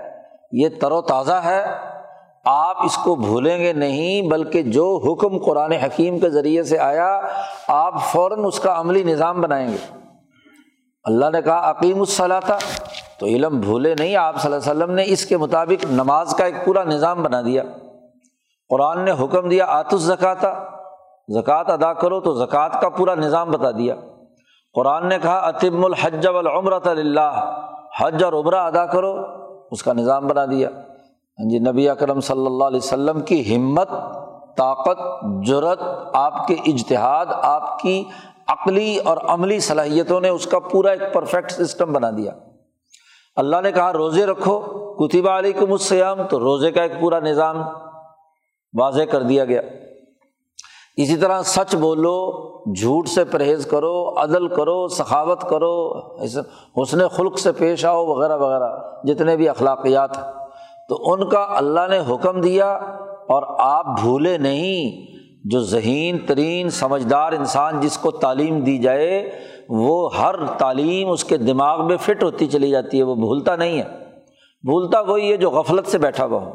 [0.51, 1.65] یہ تر و تازہ ہے۔
[2.45, 7.21] آپ اس کو بھولیں گے نہیں، بلکہ جو حکم قرآن حکیم کے ذریعے سے آیا،
[7.67, 9.77] آپ فوراً اس کا عملی نظام بنائیں گے۔
[11.03, 12.57] اللہ نے کہا عقیم الصلاح تھا
[13.19, 16.45] تو علم بھولے نہیں، آپ صلی اللہ علیہ وسلم نے اس کے مطابق نماز کا
[16.45, 17.63] ایک پورا نظام بنا دیا۔
[18.69, 20.69] قرآن نے حکم دیا آتس زکاتہ
[21.33, 23.95] زکوٰۃ ادا کرو تو زکوٰۃ کا پورا نظام بتا دیا۔
[24.77, 27.55] قرآن نے کہا اطم الحج والعمرۃ اللہ
[27.99, 29.15] حج اور عمرہ ادا کرو،
[29.71, 33.89] اس کا نظام بنا دیا۔ ہاں جی نبی اکرم صلی اللہ علیہ وسلم کی ہمت،
[34.57, 34.99] طاقت
[35.47, 35.79] جرت
[36.13, 38.03] آپ کے اجتہاد، آپ کی
[38.47, 42.31] عقلی اور عملی صلاحیتوں نے اس کا پورا ایک پرفیکٹ سسٹم بنا دیا۔
[43.35, 44.59] اللہ نے کہا، روزے رکھو
[44.95, 47.57] کتبہ علیکم السیام تو روزے کا ایک پورا نظام
[48.79, 49.61] واضح کر دیا گیا۔
[50.97, 52.31] اسی طرح سچ بولو،
[52.75, 55.99] جھوٹ سے پرہیز کرو، عدل کرو، سخاوت کرو
[56.81, 58.69] حسن خلق سے پیش آؤ، وغیرہ وغیرہ،
[59.03, 60.31] جتنے بھی اخلاقیات ہیں۔
[60.89, 62.73] تو ان کا اللہ نے حکم دیا
[63.05, 65.07] اور آپ بھولے نہیں۔
[65.43, 69.31] جو ذہین، ترین، سمجھدار انسان جس کو تعلیم دی جائے،
[69.69, 73.77] وہ ہر تعلیم اس کے دماغ میں فٹ ہوتی چلی جاتی ہے، وہ بھولتا نہیں
[73.77, 73.83] ہے۔
[74.63, 76.51] بھولتا وہی ہے جو غفلت سے بیٹھا ہوا ہو،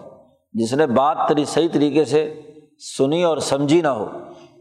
[0.53, 2.41] جس نے بات تری صحیح طریقے سے
[2.99, 4.07] سنی اور سمجھی نہ ہو۔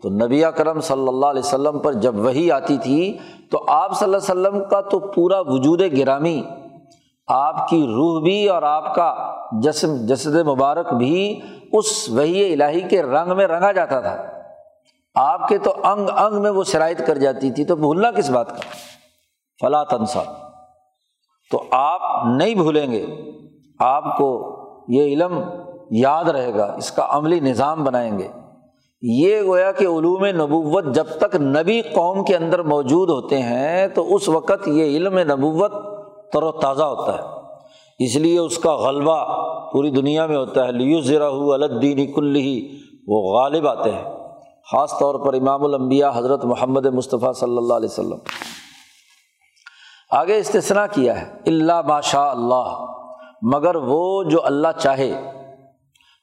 [0.02, 3.18] تو نبی کرم صلی اللہ علیہ وسلم پر جب وہی آتی تھی
[3.52, 6.44] تو آپ صلی اللہ علیہ وسلم کا تو پورا وجود گرامی،
[7.28, 11.40] آپ کی روح بھی اور آپ کا جسم، جسد مبارک بھی
[11.74, 14.18] اس وہی الہی کے رنگ میں رنگا جاتا تھا۔
[15.16, 18.50] آپ کے تو انگ انگ میں وہ شرائط کر جاتی تھی۔ تو بھولنا کس بات
[18.50, 18.62] کا؟
[19.62, 20.24] فلاں تنسا۔
[21.52, 23.06] تو آپ نہیں بھولیں گے۔
[23.80, 25.40] آپ کو یہ علم
[25.92, 28.28] یاد رہے گا۔ اس کا عملی نظام بنائیں گے۔
[29.02, 34.16] یہ گویا کہ علوم نبوت جب تک نبی قوم کے اندر موجود ہوتے ہیں تو
[34.16, 35.72] اس وقت یہ علم نبوت
[36.34, 37.42] تر و تازہ ہوتا ہے۔
[38.00, 39.26] اس لیے اس کا غلبہ
[39.72, 44.04] پوری دنیا میں ہوتا ہے۔ لیو ذرا الدین کل ہی وہ غالب آتے ہیں۔
[44.72, 48.18] خاص طور پر امام الانبیاء حضرت محمد مصطفیٰ صلی اللہ علیہ وسلم۔
[50.12, 52.86] آگے استثنا کیا ہے۔ اللہ بادشاہ اللہ
[53.42, 55.32] مگر وہ جو اللہ چاہے۔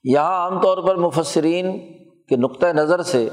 [0.04, 1.97] یہاں عام طور پر مفسرین
[2.28, 3.28] کے نقطۂ نظر سے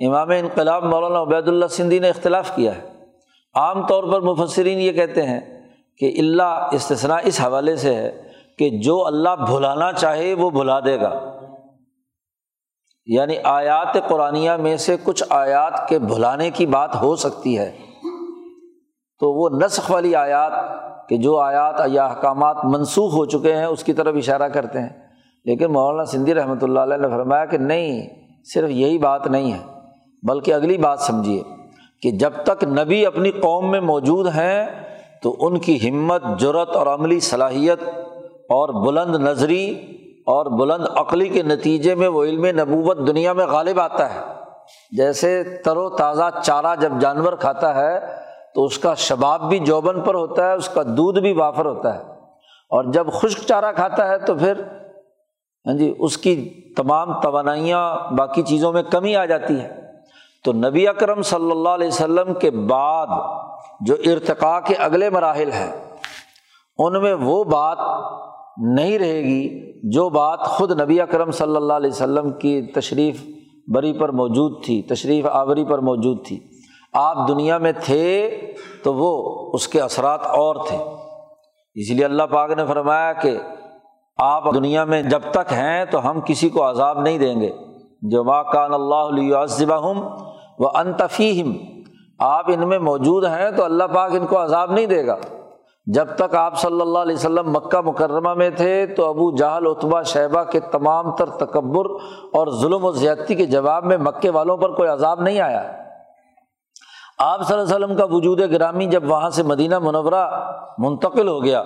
[0.00, 2.82] امام انقلاب مولانا عبید اللہ سندھی نے اختلاف کیا ہے۔
[3.54, 8.22] عام طور پر مفسرین یہ کہتے ہیں کہ اللہ استثنا اس حوالے سے ہے
[8.58, 11.40] کہ جو اللہ بھلانا چاہے وہ بھلا دے گا۔
[13.06, 17.78] یعنی آیات قرآن میں سے کچھ آیات کے بھلانے کی بات ہو سکتی ہے۔
[19.18, 20.52] تو وہ نسخ والی آیات
[21.08, 24.88] کہ جو آیات یا احکامات منسوخ ہو چکے ہیں اس کی طرف اشارہ کرتے ہیں۔
[25.44, 29.58] لیکن مولانا سندھی رحمۃ اللہ علیہ نے فرمایا کہ نہیں صرف یہی بات نہیں ہے،
[30.22, 31.42] بلکہ اگلی بات سمجھیے
[32.02, 34.66] کہ جب تک نبی اپنی قوم میں موجود ہیں
[35.22, 37.82] تو ان کی ہمت جرت اور عملی صلاحیت
[38.28, 39.70] اور بلند نظری
[40.26, 44.20] اور بلند عقلی کے نتیجے میں وہ علم نبوت دنیا میں غالب آتا ہے۔
[44.90, 48.00] جیسے تر و تازہ چارہ جب جانور کھاتا ہے
[48.54, 51.94] تو اس کا شباب بھی جوبن پر ہوتا ہے، اس کا دودھ بھی وافر ہوتا
[51.94, 52.00] ہے۔
[52.70, 54.62] اور جب خشک چارہ کھاتا ہے تو پھر
[55.66, 59.82] ہاں جی اس کی تمام توانائیاں باقی چیزوں میں کمی آ جاتی ہے
[60.44, 63.06] تو نبی اکرم صلی اللہ علیہ وسلم کے بعد
[63.80, 65.72] جو ارتقاء کے اگلے مراحل ہیں،
[66.78, 67.78] ان میں وہ بات
[68.56, 73.22] نہیں رہے گی جو بات خود نبی اکرم صلی اللہ علیہ وسلم کی تشریف
[73.74, 76.40] بری پر موجود تھی، تشریف آوری پر موجود تھی۔
[76.92, 78.30] آپ دنیا میں تھے
[78.82, 79.12] تو وہ
[79.54, 80.76] اس کے اثرات اور تھے۔
[81.74, 83.38] اس لیے اللہ پاک نے فرمایا کہ
[84.22, 87.50] آپ دنیا میں جب تک ہیں تو ہم کسی کو عذاب نہیں دیں گے۔
[88.02, 89.36] جو ماں کان اللہ علیہ
[89.72, 90.08] ہم
[90.58, 91.52] وہ انتفیم
[92.18, 95.16] آپ ان میں موجود ہیں تو اللہ پاک ان کو عذاب نہیں دے گا۔
[95.86, 100.02] جب تک آپ صلی اللہ علیہ وسلم مکہ مکرمہ میں تھے تو ابو جہل اتبا
[100.02, 101.90] شہبہ کے تمام تر تکبر
[102.32, 105.62] اور ظلم و زیادتی کے جواب میں مکے والوں پر کوئی عذاب نہیں آیا۔
[107.18, 111.44] آپ صلی اللہ علیہ وسلم کا وجود گرامی جب وہاں سے مدینہ منورہ منتقل ہو
[111.44, 111.62] گیا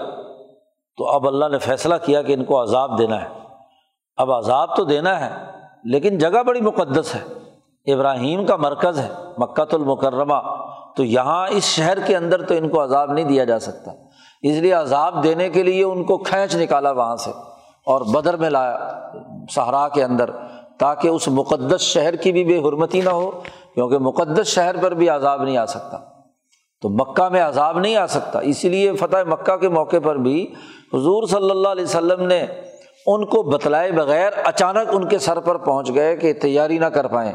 [0.99, 3.29] تو اب اللہ نے فیصلہ کیا کہ ان کو عذاب دینا ہے۔
[4.17, 5.45] اب عذاب تو دینا ہے،
[5.85, 7.25] لیکن جگہ بڑی مقدس ہے۔
[7.93, 9.09] ابراہیم کا مرکز ہے،
[9.39, 10.35] مکہ المکرمہ۔
[10.97, 13.91] تو یہاں اس شہر کے اندر تو ان کو عذاب نہیں دیا جا سکتا۔
[14.43, 17.31] اس لیے عذاب دینے کے لیے ان کو کھینچ نکالا وہاں سے
[17.87, 18.79] اور بدر میں لایا،
[19.51, 20.31] صحرا کے اندر،
[20.79, 23.31] تاکہ اس مقدس شہر کی بھی بے حرمتی نہ ہو،
[23.75, 26.18] کیونکہ مقدس شہر پر بھی عذاب نہیں آ سکتا۔
[26.83, 30.53] تو مکہ میں عذاب نہیں آ سکتا۔ اسی لیے فتح مکہ کے موقع پر بھی
[30.95, 32.47] حضور صلی اللہ علیہ وسلم نے
[33.07, 37.07] ان کو بتلائے بغیر اچانک ان کے سر پر پہنچ گئے کہ تیاری نہ کر
[37.07, 37.33] پائیں۔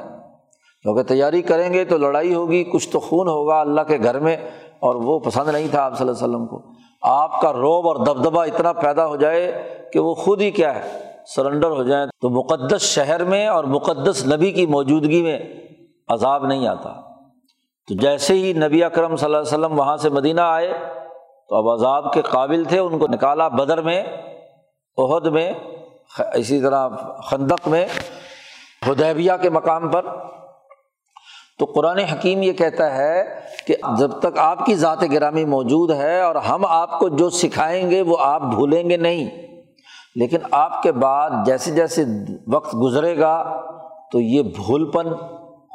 [0.82, 4.38] کیونکہ تیاری کریں گے تو لڑائی ہوگی، کچھ تو خون ہوگا اللہ کے گھر میں،
[4.80, 6.62] اور وہ پسند نہیں تھا آپ صلی اللہ علیہ وسلم کو۔
[7.02, 11.00] آپ کا روب اور دبدبا اتنا پیدا ہو جائے کہ وہ خود ہی کیا ہے،
[11.36, 15.40] سرنڈر ہو جائیں۔ تو مقدس شہر میں اور مقدس نبی کی موجودگی میں
[16.08, 17.13] عذاب نہیں آتا۔
[17.88, 20.74] تو جیسے ہی نبی اکرم صلی اللہ علیہ وسلم وہاں سے مدینہ آئے،
[21.50, 24.04] تو اب عذاب کے قابل تھے، ان کو نکالا بدر میں
[24.98, 25.54] عہد میں،
[26.34, 26.90] اسی طرح
[27.24, 27.86] خندق میں
[28.90, 30.06] ہدیبیہ کے مقام پر۔
[31.60, 36.20] تو قرآن حکیم یہ کہتا ہے کہ جب تک آپ کی ذات گرامی موجود ہے
[36.20, 39.30] اور ہم آپ کو جو سکھائیں گے، وہ آپ بھولیں گے نہیں۔
[40.16, 42.04] لیکن آپ کے بعد جیسے جیسے
[42.54, 43.62] وقت گزرے گا،
[44.12, 45.08] تو یہ بھول پن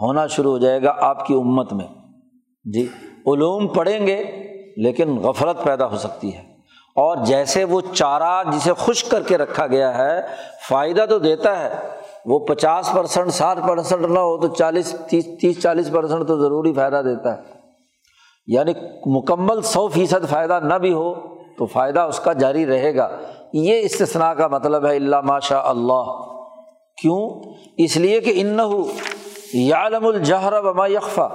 [0.00, 1.86] ہونا شروع ہو جائے گا آپ کی امت میں۔
[2.72, 2.88] جی
[3.26, 4.24] علوم پڑھیں گے
[4.76, 6.40] لیکن غفلت پیدا ہو سکتی ہے۔
[6.96, 10.20] اور جیسے وہ چارہ جسے خشک کر کے رکھا گیا ہے،
[10.68, 11.74] فائدہ تو دیتا ہے۔
[12.26, 16.72] وہ پچاس پرسنٹ، ساٹھ پرسنٹ نہ ہو تو چالیس، تیس تیس، چالیس پرسنٹ تو ضروری
[16.72, 17.42] فائدہ دیتا ہے۔
[18.46, 18.72] یعنی
[19.06, 21.14] مکمل سو فیصد فائدہ نہ بھی ہو
[21.58, 23.08] تو فائدہ اس کا جاری رہے گا۔
[23.52, 26.02] یہ استثنا کا مطلب ہے اللہ ماشاء اللہ۔
[27.02, 27.30] کیوں؟
[27.76, 28.58] اس لیے کہ ان
[29.54, 31.28] یعلم الجہر وما یکفا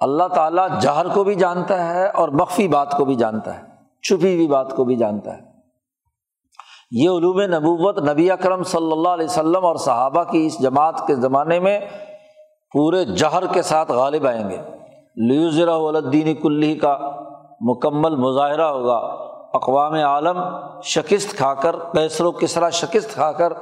[0.00, 3.62] اللہ تعالیٰ جہر کو بھی جانتا ہے اور مخفی بات کو بھی جانتا ہے،
[4.02, 5.42] چھپی ہوئی بات کو بھی جانتا ہے۔
[6.90, 11.14] یہ علوم نبوت نبی اکرم صلی اللہ علیہ وسلم اور صحابہ کی اس جماعت کے
[11.14, 11.80] زمانے میں
[12.72, 14.58] پورے جہر کے ساتھ غالب آئیں گے۔
[15.16, 16.98] لیوزرا ولدین کلی کا
[17.60, 20.38] مکمل مظاہرہ ہوگا۔ اقوام عالم
[20.82, 23.52] شکست کھا کر کیسر و کسرا شکست کھا کر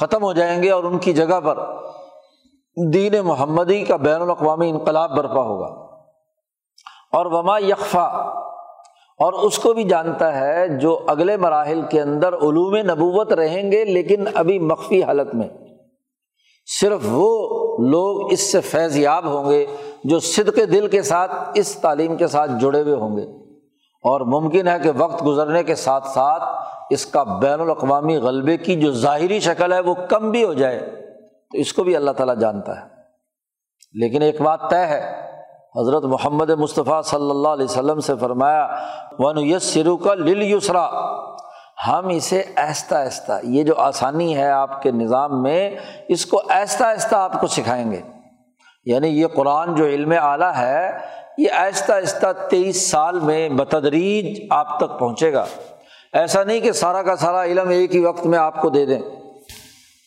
[0.00, 1.58] ختم ہو جائیں گے اور ان کی جگہ پر
[2.92, 5.66] دین محمدی کا بین الاقوامی انقلاب برپا ہوگا۔
[7.12, 8.04] اور وما یکفا
[9.18, 13.84] اور اس کو بھی جانتا ہے جو اگلے مراحل کے اندر علوم نبوت رہیں گے،
[13.84, 15.48] لیکن ابھی مخفی حالت میں۔
[16.80, 19.66] صرف وہ لوگ اس سے فیض یاب ہوں گے
[20.04, 23.22] جو صدق دل کے ساتھ، اس تعلیم کے ساتھ جڑے ہوئے ہوں گے۔
[24.02, 26.42] اور ممکن ہے کہ وقت گزرنے کے ساتھ ساتھ
[26.90, 31.07] اس کا بین الاقوامی غلبے کی جو ظاہری شکل ہے، وہ کم بھی ہو جائے۔
[31.52, 32.86] تو اس کو بھی اللہ تعالیٰ جانتا ہے۔
[33.92, 35.30] لیکن ایک بات طے ہے،
[35.80, 38.68] حضرت محمد مصطفیٰ صلی اللہ علیہ وسلم سے فرمایا
[39.18, 40.90] ون یس سرو کا لل یسرا
[41.88, 45.70] ہم اسے آہستہ آہستہ، یہ جو آسانی ہے آپ کے نظام میں،
[46.08, 48.00] اس کو آہستہ آہستہ آپ کو سکھائیں گے۔
[48.84, 50.98] یعنی یہ قرآن جو علم اعلیٰ ہے،
[51.38, 55.44] یہ آہستہ آہستہ تیئیس سال میں بتدریج آپ تک پہنچے گا۔
[56.12, 59.17] ایسا نہیں کہ سارا کا سارا علم ایک ہی وقت میں آپ کو دے دیں۔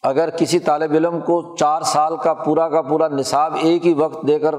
[0.04, 4.28] اگر کسی طالب علم کو چار سال کا پورا کا پورا نصاب ایک ہی وقت
[4.28, 4.56] دے کر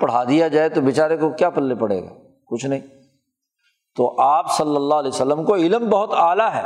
[0.00, 2.08] پڑھا دیا جائے تو بیچارے کو کیا پلے پڑے گا؟
[2.46, 2.80] کچھ نہیں۔
[3.96, 6.62] تو آپ صلی اللہ علیہ وسلم کو علم بہت اعلیٰ ہے۔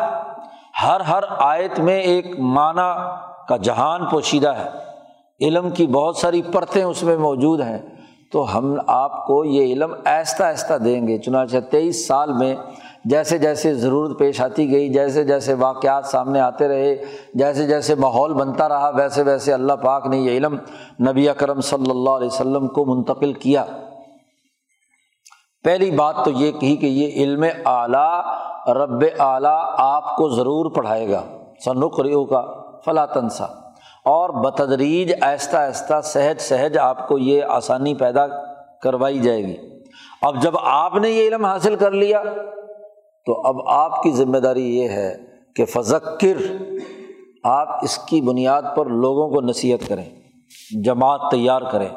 [0.87, 3.01] ہر ہر آیت میں ایک معنی
[3.49, 4.69] کا جہان پوشیدہ ہے۔
[5.41, 7.79] علم کی بہت ساری پرتیں اس میں موجود ہیں۔
[8.33, 12.57] تو ہم آپ کو یہ علم آہستہ آہستہ دیں گے۔ چنانچہ تیئیس سال میں
[13.05, 16.97] جیسے جیسے ضرورت پیش آتی گئی، جیسے جیسے واقعات سامنے آتے رہے،
[17.35, 20.57] جیسے جیسے ماحول بنتا رہا، ویسے ویسے اللہ پاک نے یہ علم
[21.11, 23.65] نبی اکرم صلی اللہ علیہ وسلم کو منتقل کیا۔
[25.65, 28.25] پہلی بات تو یہ کہی کہ یہ علم اعلیٰ،
[28.69, 31.23] رب اعلیٰ آپ کو ضرور پڑھائے گا۔
[31.65, 32.47] سنقریو کا
[32.85, 33.47] فلاں تنسا۔
[34.05, 38.27] اور بتدریج آہستہ آہستہ سہج سہج آپ کو یہ آسانی پیدا
[38.83, 39.57] کروائی جائے گی۔
[40.23, 42.23] اب جب آپ نے یہ علم حاصل کر لیا
[43.29, 45.17] تو اب آپ کی ذمہ داری یہ ہے
[45.57, 46.37] کہ فذکر،
[47.45, 50.05] آپ اس کی بنیاد پر لوگوں کو نصیحت کریں،
[50.85, 51.89] جماعت تیار کریں،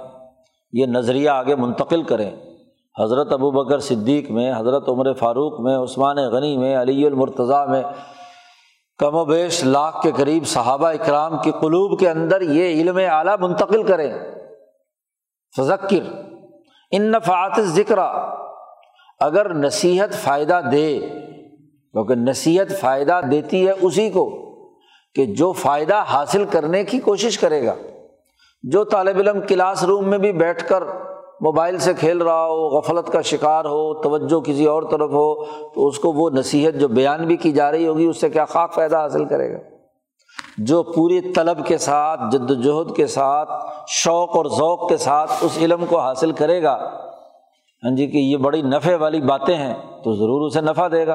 [0.74, 2.32] یہ نظریہ آگے منتقل کریں۔
[3.04, 7.84] حضرت ابو بکر صدیق میں، حضرت عمر فاروق میں، عثمان غنی میں، علی المرتضیٰ میں،
[8.98, 13.36] کم و بیش لاکھ کے قریب صحابہ اکرام کی قلوب کے اندر یہ علم اعلیٰ
[13.39, 14.12] منتقل کریں۔
[15.58, 16.04] فذکر،
[16.91, 17.98] ان نفعات ذکر
[19.22, 24.30] اگر نصیحت فائدہ دے، کیونکہ نصیحت فائدہ دیتی ہے اسی کو
[25.16, 27.74] کہ جو فائدہ حاصل کرنے کی کوشش کرے گا،
[28.64, 30.84] جو طالب علم کلاس روم میں بھی بیٹھ کر
[31.42, 35.88] موبائل سے کھیل رہا ہو، غفلت کا شکار ہو، توجہ کسی اور طرف ہو، تو
[35.88, 38.74] اس کو وہ نصیحت جو بیان بھی کی جا رہی ہوگی، اس سے کیا خاک
[38.74, 39.58] فائدہ حاصل کرے گا؟
[40.58, 43.50] جو پوری طلب کے ساتھ، جد وجہد کے ساتھ،
[43.88, 46.78] شوق اور ذوق کے ساتھ اس علم کو حاصل کرے گا
[47.84, 51.13] ہاں جی کہ یہ بڑی نفع والی باتیں ہیں، تو ضرور اسے نفع دے گا۔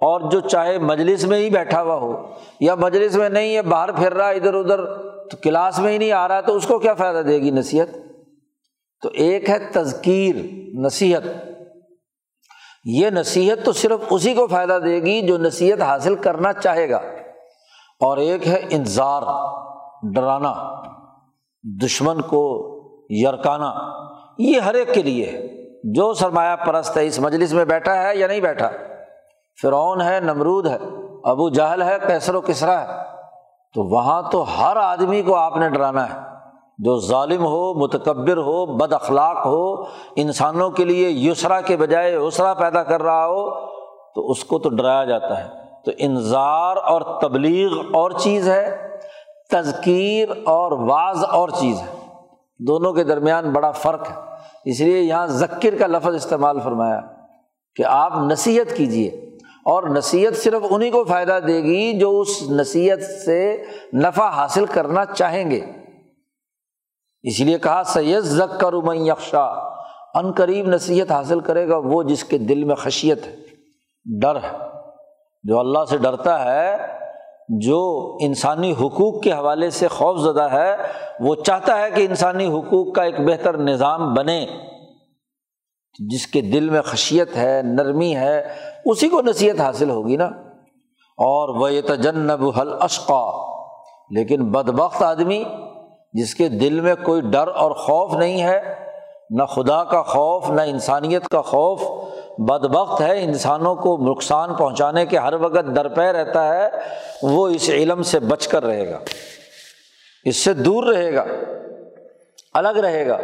[0.00, 2.26] اور جو چاہے مجلس میں ہی بیٹھا ہوا ہو،
[2.60, 4.84] یا مجلس میں نہیں ہے باہر پھر رہا، ادھر ادھر
[5.28, 7.88] تو کلاس میں ہی نہیں آ رہا، تو اس کو کیا فائدہ دے گی نصیحت؟
[9.02, 10.34] تو ایک ہے تذکیر،
[10.78, 11.22] نصیحت۔
[12.84, 16.96] یہ نصیحت تو صرف اسی کو فائدہ دے گی جو نصیحت حاصل کرنا چاہے گا۔
[18.00, 19.22] اور ایک ہے انتظار
[20.14, 20.54] ڈرانا،
[21.84, 22.68] دشمن کو
[23.10, 23.72] یرکانا۔
[24.38, 28.16] یہ ہر ایک کے لیے ہے۔ جو سرمایہ پرست ہے، اس مجلس میں بیٹھا ہے
[28.16, 28.70] یا نہیں بیٹھا؟
[29.62, 30.78] فرعون ہے، نمرود ہے،
[31.24, 32.86] ابو جہل ہے کیسر و کسرا ہے۔
[33.74, 36.20] تو وہاں تو ہر آدمی کو آپ نے ڈرانا ہے۔
[36.78, 39.82] جو ظالم ہو، متکبر ہو، بد اخلاق ہو،
[40.16, 43.66] انسانوں کے لیے یسرا کے بجائے اسرا پیدا کر رہا ہو،
[44.14, 45.48] تو اس کو تو ڈرایا جاتا ہے۔
[45.84, 48.96] تو انظار اور تبلیغ اور چیز ہے،
[49.50, 52.06] تذکیر اور بعض اور چیز ہے۔
[52.58, 54.28] دونوں کے درمیان بڑا فرق ہے۔
[54.70, 57.00] اس لیے یہاں ذکر کا لفظ استعمال فرمایا
[57.76, 59.08] کہ آپ نصیحت کیجیے
[59.64, 63.64] اور نصیحت صرف انہیں کو فائدہ دے گی جو اس نصیحت سے
[63.94, 65.60] نفع حاصل کرنا چاہیں گے۔
[67.22, 69.44] اس لیے کہا سید زک کا روم یکشا
[70.14, 73.36] ان قریب نصیحت حاصل کرے گا وہ جس کے دل میں خشیت ہے،
[74.20, 74.56] ڈر ہے۔
[75.42, 76.76] جو اللہ سے ڈرتا ہے
[77.48, 80.76] جو انسانی حقوق کے حوالے سے خوف زدہ ہے،
[81.20, 84.46] وہ چاہتا ہے کہ انسانی حقوق کا ایک بہتر نظام بنے۔
[85.98, 88.48] جس کے دل میں خشیت ہے، نرمی ہے،
[88.84, 90.24] اسی کو نصیحت حاصل ہوگی نا۔
[91.16, 93.30] اور وہ تجنب حل اشقا
[94.10, 95.44] لیکن بدبخت آدمی،
[96.12, 98.74] جس کے دل میں کوئی ڈر اور خوف نہیں ہے،
[99.30, 101.82] نہ خدا کا خوف، نہ انسانیت کا خوف
[102.38, 106.68] بد بخت ہے، انسانوں کو نقصان پہنچانے کے ہر وقت درپے رہتا ہے،
[107.22, 108.98] وہ اس علم سے بچ کر رہے گا۔
[110.24, 111.24] اس سے دور رہے گا،
[112.54, 113.14] الگ رہے گا۔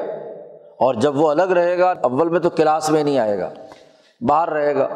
[0.77, 3.51] اور جب وہ الگ رہے گا، اول میں تو کلاس میں نہیں آئے گا،
[4.21, 4.89] باہر رہے گا۔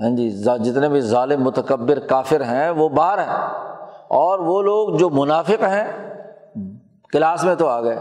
[0.00, 3.48] ہاں جی جتنے بھی ظالم، متکبر، کافر ہیں، وہ باہر ہیں۔
[4.08, 6.14] اور وہ لوگ جو منافق ہیں،
[7.12, 7.98] کلاس میں تو آ گئے،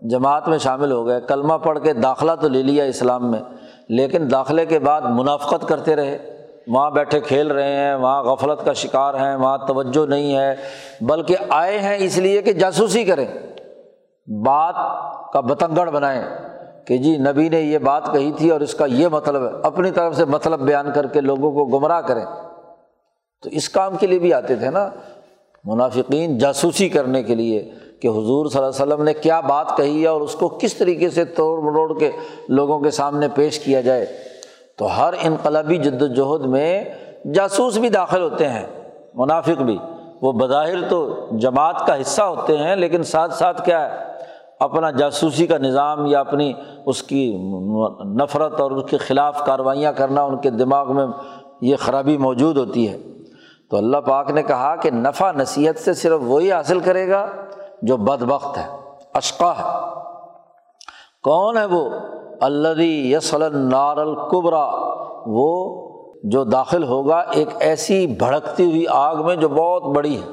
[0.00, 3.40] جماعت میں شامل ہو گئے۔ کلمہ پڑھ کے داخلہ تو لے لیا اسلام میں۔
[3.96, 6.18] لیکن داخلے کے بعد منافقت کرتے رہے۔
[6.66, 10.54] وہاں بیٹھے کھیل رہے ہیں، وہاں غفلت کا شکار ہیں، وہاں توجہ نہیں ہے،
[11.00, 13.26] بلکہ آئے ہیں اس لیے کہ جاسوسی کریں۔
[14.44, 14.74] بات
[15.32, 16.22] کا بتنگڑ بنائیں
[16.86, 19.90] کہ جی نبی نے یہ بات کہی تھی اور اس کا یہ مطلب ہے۔ اپنی
[19.90, 22.24] طرف سے مطلب بیان کر کے لوگوں کو گمراہ کریں۔
[23.42, 24.90] تو اس کام کے لیے بھی آتے تھے نا۔
[25.64, 27.72] منافقین جاسوسی کرنے کے لیے
[28.02, 30.74] کہ حضور صلی اللہ علیہ وسلم نے کیا بات کہی ہے اور اس کو کس
[30.74, 32.10] طریقے سے توڑ مروڑ کے
[32.48, 34.06] لوگوں کے سامنے پیش کیا جائے؟
[34.78, 36.84] تو ہر انقلابی جد وجہد میں
[37.34, 38.66] جاسوس بھی داخل ہوتے ہیں،
[39.14, 39.78] منافق بھی۔
[40.22, 43.96] وہ بظاہر تو جماعت کا حصہ ہوتے ہیں، لیکن ساتھ ساتھ کیا ہے؟
[44.60, 46.52] اپنا جاسوسی کا نظام یا اپنی
[46.86, 47.36] اس کی
[48.04, 51.06] نفرت اور اس کے خلاف کاروائیاں کرنا ان کے دماغ میں
[51.60, 52.98] یہ خرابی موجود ہوتی ہے۔
[53.70, 57.26] تو اللہ پاک نے کہا کہ نفع نصیحت سے صرف وہی حاصل کرے گا
[57.82, 58.66] جو بد وقت ہے،
[59.14, 59.92] اشقا ہے۔
[61.22, 61.90] کون ہے وہ؟
[62.40, 64.70] اللہ یسل نار القبرا
[65.26, 65.82] وہ
[66.24, 70.26] جو داخل ہوگا ایک ایسی بھڑکتی ہوئی آگ میں جو بہت بڑی ہے۔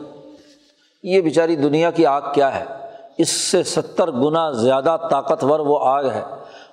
[1.03, 2.65] یہ بیچاری دنیا کی آگ کیا ہے؟
[3.17, 6.21] اس سے ستر گنا زیادہ طاقتور وہ آگ ہے۔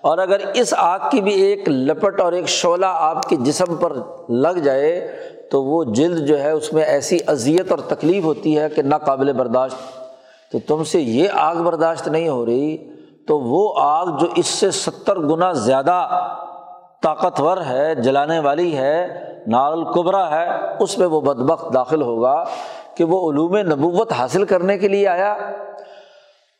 [0.00, 3.92] اور اگر اس آگ کی بھی ایک لپٹ اور ایک شعلہ آپ کے جسم پر
[4.28, 5.16] لگ جائے،
[5.50, 9.32] تو وہ جلد جو ہے اس میں ایسی اذیت اور تکلیف ہوتی ہے کہ ناقابل
[9.32, 10.05] برداشت
[10.52, 12.76] تو تم سے یہ آگ برداشت نہیں ہو رہی،
[13.28, 16.08] تو وہ آگ جو اس سے ستر گنا زیادہ
[17.02, 19.06] طاقتور ہے، جلانے والی ہے،
[19.46, 20.46] نار القبرا ہے،
[20.80, 22.44] اس میں وہ بدبخت داخل ہوگا
[22.96, 25.32] کہ وہ علوم نبوت حاصل کرنے کے لیے آیا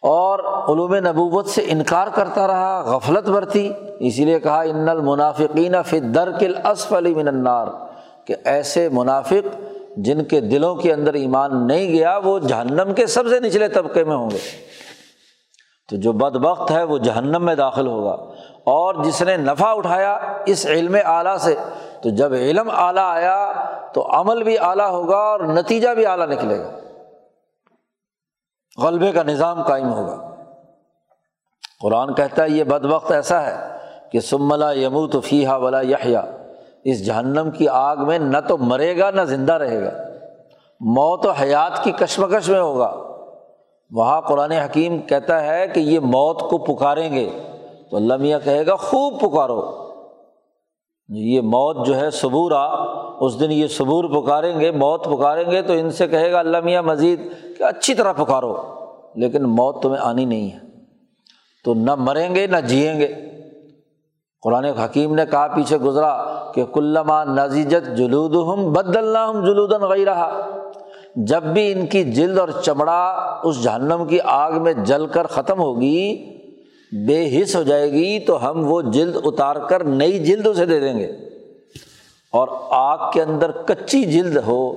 [0.02, 6.00] اور علوم نبوت سے انکار کرتا رہا، غفلت برتی۔ اسی لیے کہا، ان المنافقین فی
[6.00, 7.66] درکل اسفلی من النار
[8.24, 13.28] کہ ایسے منافق جن کے دلوں کے اندر ایمان نہیں گیا، وہ جہنم کے سب
[13.28, 14.38] سے نچلے طبقے میں ہوں گے۔
[15.90, 18.12] تو جو بد وقت ہے، وہ جہنم میں داخل ہوگا۔
[18.64, 21.56] اور جس نے نفع اٹھایا اس علم اعلیٰ سے،
[22.02, 23.52] تو جب علم اعلیٰ آیا،
[23.94, 26.70] تو عمل بھی اعلیٰ ہوگا اور نتیجہ بھی اعلیٰ نکلے گا۔
[28.82, 30.34] غلبے کا نظام قائم ہوگا۔
[31.82, 33.76] قرآن کہتا ہے، یہ بد وقت ایسا ہے
[34.12, 36.22] کہ سملا یمو تو فیحا ولا یحیا
[36.86, 39.90] اس جہنم کی آگ میں نہ تو مرے گا، نہ زندہ رہے گا۔
[40.80, 42.96] موت و حیات کی کشمکش میں ہوگا۔
[43.90, 47.30] وہاں قرآن حکیم کہتا ہے کہ یہ موت کو پکاریں گے۔
[47.90, 49.88] تو اللہ میاں کہے گا، خوب پکارو۔
[51.08, 52.84] یہ موت جو ہے صبور آ،
[53.20, 56.60] اس دن یہ صبور پکاریں گے، موت پکاریں گے تو ان سے کہے گا، اللہ
[56.60, 57.20] میاں مزید
[57.58, 58.56] کہ اچھی طرح پکارو۔
[59.14, 60.58] لیکن موت تمہیں آنی نہیں ہے۔
[61.64, 63.35] تو نہ مریں گے، نہ جئیں گے۔
[64.46, 66.24] قرآن حکیم نے کہا پیچھے گزرا
[66.54, 70.50] کہ کلما نزیجت جلود ہم بد اللہ ہم جلودن غی رہا
[71.16, 75.60] جب بھی ان کی جلد اور چمڑا اس جہنم کی آگ میں جل کر ختم
[75.60, 76.16] ہوگی،
[77.06, 80.80] بے حص ہو جائے گی، تو ہم وہ جلد اتار کر نئی جلد اسے دے
[80.80, 81.12] دیں گے۔
[82.32, 84.72] اور آگ کے اندر کچی جلد ہو،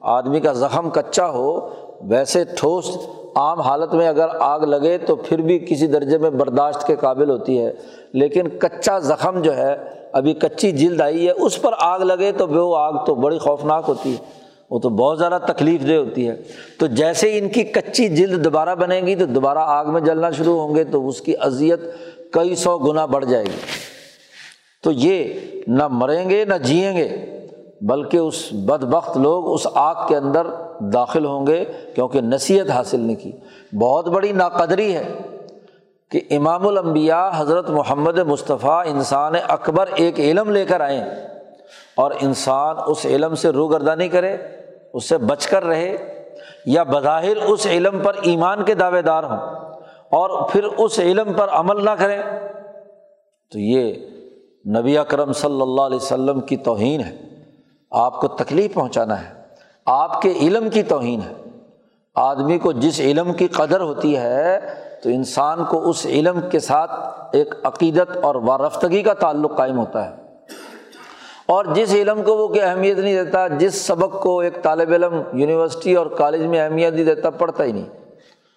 [0.00, 1.68] آدمی کا زخم کچا ہو
[2.00, 2.90] ویسے ٹھوس
[3.36, 7.30] عام حالت میں اگر آگ لگے تو پھر بھی کسی درجے میں برداشت کے قابل
[7.30, 7.72] ہوتی ہے۔
[8.12, 9.76] لیکن کچا زخم جو ہے،
[10.12, 13.84] ابھی کچی جلد آئی ہے، اس پر آگ لگے تو وہ آگ تو بڑی خوفناک
[13.88, 16.34] ہوتی ہے۔ وہ تو بہت زیادہ تکلیف دہ ہوتی ہے۔
[16.78, 20.60] تو جیسے ان کی کچی جلد دوبارہ بنے گی تو دوبارہ آگ میں جلنا شروع
[20.60, 21.80] ہوں گے تو اس کی اذیت
[22.32, 23.58] کئی سو گنا بڑھ جائے گی۔
[24.82, 25.34] تو یہ
[25.66, 27.38] نہ مریں گے، نہ جئیں گے،
[27.80, 30.46] بلکہ اس بد بخت لوگ اس آگ کے اندر
[30.80, 31.64] داخل ہوں گے
[31.94, 33.32] کیونکہ نصیحت حاصل نہیں کی۔
[33.78, 35.12] بہت بڑی ناقدری ہے
[36.10, 41.04] کہ امام الانبیاء حضرت محمد مصطفیٰ انسان اکبر ایک علم لے کر آئیں
[41.96, 44.36] اور انسان اس علم سے روگردانی کرے،
[44.94, 45.96] اس سے بچ کر رہے
[46.66, 49.36] یا بظاہر اس علم پر ایمان کے دعوے دار ہوں
[50.10, 52.22] اور پھر اس علم پر عمل نہ کریں۔
[53.52, 53.94] تو یہ
[54.78, 57.16] نبی اکرم صلی اللہ علیہ وسلم کی توہین ہے۔
[57.90, 59.43] آپ کو تکلیف پہنچانا ہے۔
[59.86, 61.32] آپ کے علم کی توہین ہے۔
[62.14, 64.60] آدمی کو جس علم کی قدر ہوتی ہے،
[65.02, 66.90] تو انسان کو اس علم کے ساتھ
[67.32, 70.14] ایک عقیدت اور وارفتگی کا تعلق قائم ہوتا ہے۔
[71.46, 75.22] اور جس علم کو وہ کہ اہمیت نہیں دیتا، جس سبق کو ایک طالب علم
[75.32, 77.88] یونیورسٹی اور کالج میں اہمیت نہیں دیتا، پڑھتا ہی نہیں۔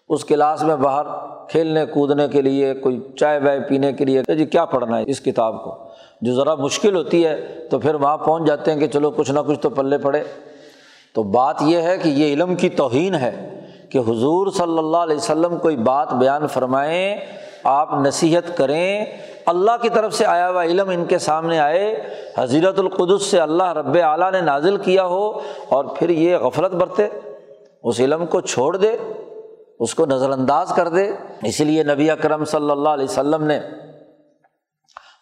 [0.09, 1.05] اس کلاس میں باہر
[1.49, 5.21] کھیلنے، کودنے کے لیے، کوئی چائے وائے پینے کے لیے جی کیا پڑھنا ہے اس
[5.21, 5.78] کتاب کو؟
[6.21, 9.39] جو ذرا مشکل ہوتی ہے، تو پھر وہاں پہنچ جاتے ہیں کہ چلو کچھ نہ
[9.47, 10.23] کچھ تو پلے پڑے۔
[11.16, 13.32] تو بات یہ ہے کہ یہ علم کی توہین ہے
[13.91, 17.18] کہ حضور صلی اللہ علیہ وسلم کوئی بات بیان فرمائیں،
[17.64, 19.05] آپ نصیحت کریں،
[19.45, 21.93] اللہ کی طرف سے آیا ہوا علم ان کے سامنے آئے
[22.38, 25.28] حضیرت القدس سے اللہ رب اعلیٰ نے نازل کیا ہو
[25.70, 27.08] اور پھر یہ غفلت برتے،
[27.84, 28.95] اس علم کو چھوڑ دے،
[29.80, 31.10] اس کو نظر انداز کر دے۔
[31.43, 33.60] اسی لیے نبی اکرم صلی اللہ علیہ وسلم نے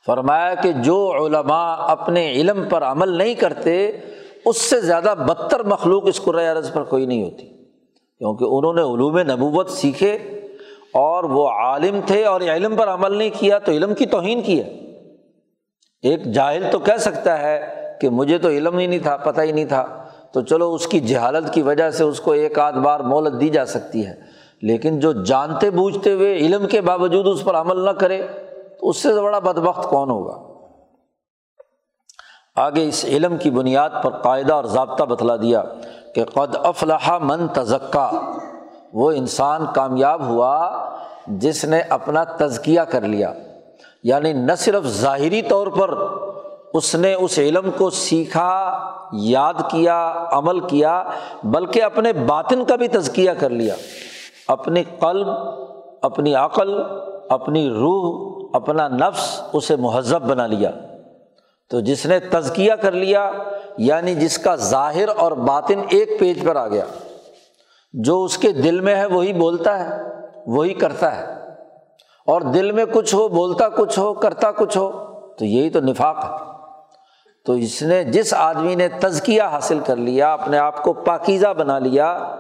[0.05, 3.75] فرمایا کہ جو علماء اپنے علم پر عمل نہیں کرتے
[4.45, 7.47] اس سے زیادہ بدتر مخلوق اس عرض پر کوئی نہیں ہوتی،
[8.17, 10.13] کیونکہ انہوں نے علوم نبوت سیکھے
[10.93, 14.59] اور وہ عالم تھے اور علم پر عمل نہیں کیا تو علم کی توہین کی
[14.59, 14.69] ہے۔
[16.01, 19.51] ایک جاہل تو کہہ سکتا ہے کہ مجھے تو علم ہی نہیں تھا، پتہ ہی
[19.51, 22.99] نہیں تھا۔ تو چلو اس کی جہالت کی وجہ سے اس کو ایک آدھ بار
[22.99, 24.13] مولت دی جا سکتی ہے۔
[24.61, 28.21] لیکن جو جانتے بوجھتے ہوئے علم کے باوجود اس پر عمل نہ کرے
[28.79, 30.44] تو اس سے بڑا بد وقت کون ہوگا؟
[32.55, 35.63] آگے اس علم کی بنیاد پر قاعدہ اور ضابطہ بتلا دیا
[36.15, 38.11] کہ قد افلاح من تزکا۔
[38.93, 40.71] وہ انسان کامیاب ہوا
[41.27, 43.33] جس نے اپنا تزکیہ کر لیا۔
[44.03, 45.97] یعنی نہ صرف ظاہری طور پر
[46.73, 48.79] اس نے اس علم کو سیکھا،
[49.13, 51.03] یاد کیا، عمل کیا،
[51.43, 53.75] بلکہ اپنے باطن کا بھی تزکیہ کر لیا۔
[54.47, 55.27] اپنی قلب،
[56.01, 56.81] اپنی عقل،
[57.29, 60.71] اپنی روح، اپنا نفس اسے مہذب بنا لیا۔
[61.69, 63.31] تو جس نے تزکیہ کر لیا
[63.77, 66.85] یعنی جس کا ظاہر اور باطن ایک پیج پر آ گیا،
[67.93, 70.01] جو اس کے دل میں ہے وہی بولتا ہے،
[70.47, 71.35] وہی کرتا ہے۔
[72.27, 74.91] اور دل میں کچھ ہو، بولتا کچھ ہو، کرتا کچھ ہو،
[75.39, 76.29] تو یہی تو نفاق ہے۔
[77.45, 81.79] تو اس نے، جس آدمی نے تزکیہ حاصل کر لیا، اپنے آپ کو پاکیزہ بنا
[81.79, 82.35] لیا،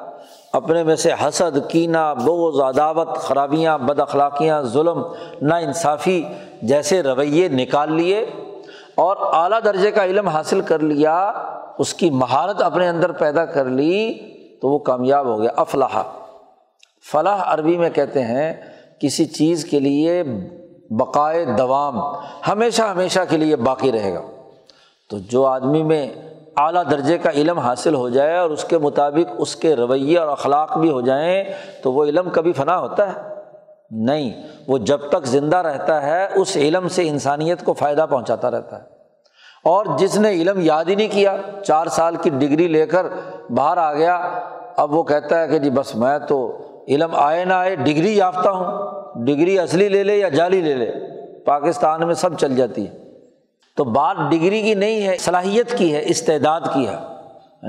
[0.53, 5.03] اپنے میں سے حسد، کینہ بوز عداوت، خرابیاں بد اخلاقیاں ظلم
[5.41, 6.23] نا انصافی
[6.61, 8.25] جیسے رویے نکال لیے
[8.95, 11.31] اور اعلیٰ درجے کا علم حاصل کر لیا،
[11.77, 14.13] اس کی مہارت اپنے اندر پیدا کر لی،
[14.61, 16.01] تو وہ کامیاب ہو گیا۔ افلاح
[17.11, 18.53] فلاح عربی میں کہتے ہیں،
[19.01, 20.23] کسی چیز کے لیے
[20.89, 21.99] بقائے دوام
[22.47, 24.21] ہمیشہ ہمیشہ کے لیے باقی رہے گا۔
[25.09, 26.11] تو جو آدمی میں
[26.57, 30.27] اعلیٰ درجے کا علم حاصل ہو جائے اور اس کے مطابق اس کے رویے اور
[30.27, 31.43] اخلاق بھی ہو جائیں،
[31.83, 33.34] تو وہ علم کبھی فنا ہوتا ہے۔
[33.91, 38.77] نہیں، وہ جب تک زندہ رہتا ہے، اس علم سے انسانیت کو فائدہ پہنچاتا رہتا
[38.77, 38.83] ہے۔
[39.63, 43.05] اور جس نے علم یاد ہی نہیں کیا، چار سال کی ڈگری لے کر
[43.49, 44.29] باہر آ گیا،
[44.77, 46.57] اب وہ کہتا ہے کہ جی بس میں تو
[46.87, 48.91] علم آئے نہ آئے، ڈگری یافتہ ہوں۔
[49.25, 50.91] ڈگری اصلی لے لے یا جعلی لے لے،
[51.45, 52.97] پاکستان میں سب چل جاتی ہے۔
[53.75, 56.95] تو بات ڈگری کی نہیں ہے، صلاحیت کی ہے، استعداد کی ہے۔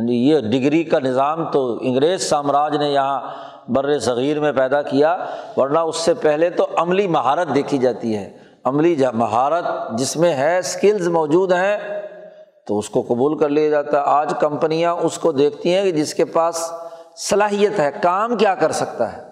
[0.08, 3.20] جی یہ ڈگری کا نظام تو انگریز سامراج نے یہاں
[3.68, 5.24] بر صغیر میں پیدا کیا،
[5.56, 10.58] ورنہ اس سے پہلے تو عملی مہارت دیکھی جاتی ہے۔ عملی مہارت جس میں ہے
[10.58, 11.78] اسکلز موجود ہیں،
[12.66, 15.90] تو اس کو قبول کر لیا جاتا ہے۔ آج کمپنیاں اس کو دیکھتی ہیں کہ
[15.90, 16.72] جس کے پاس
[17.16, 19.22] صلاحیت ہے، کام کیا کر سکتا ہے۔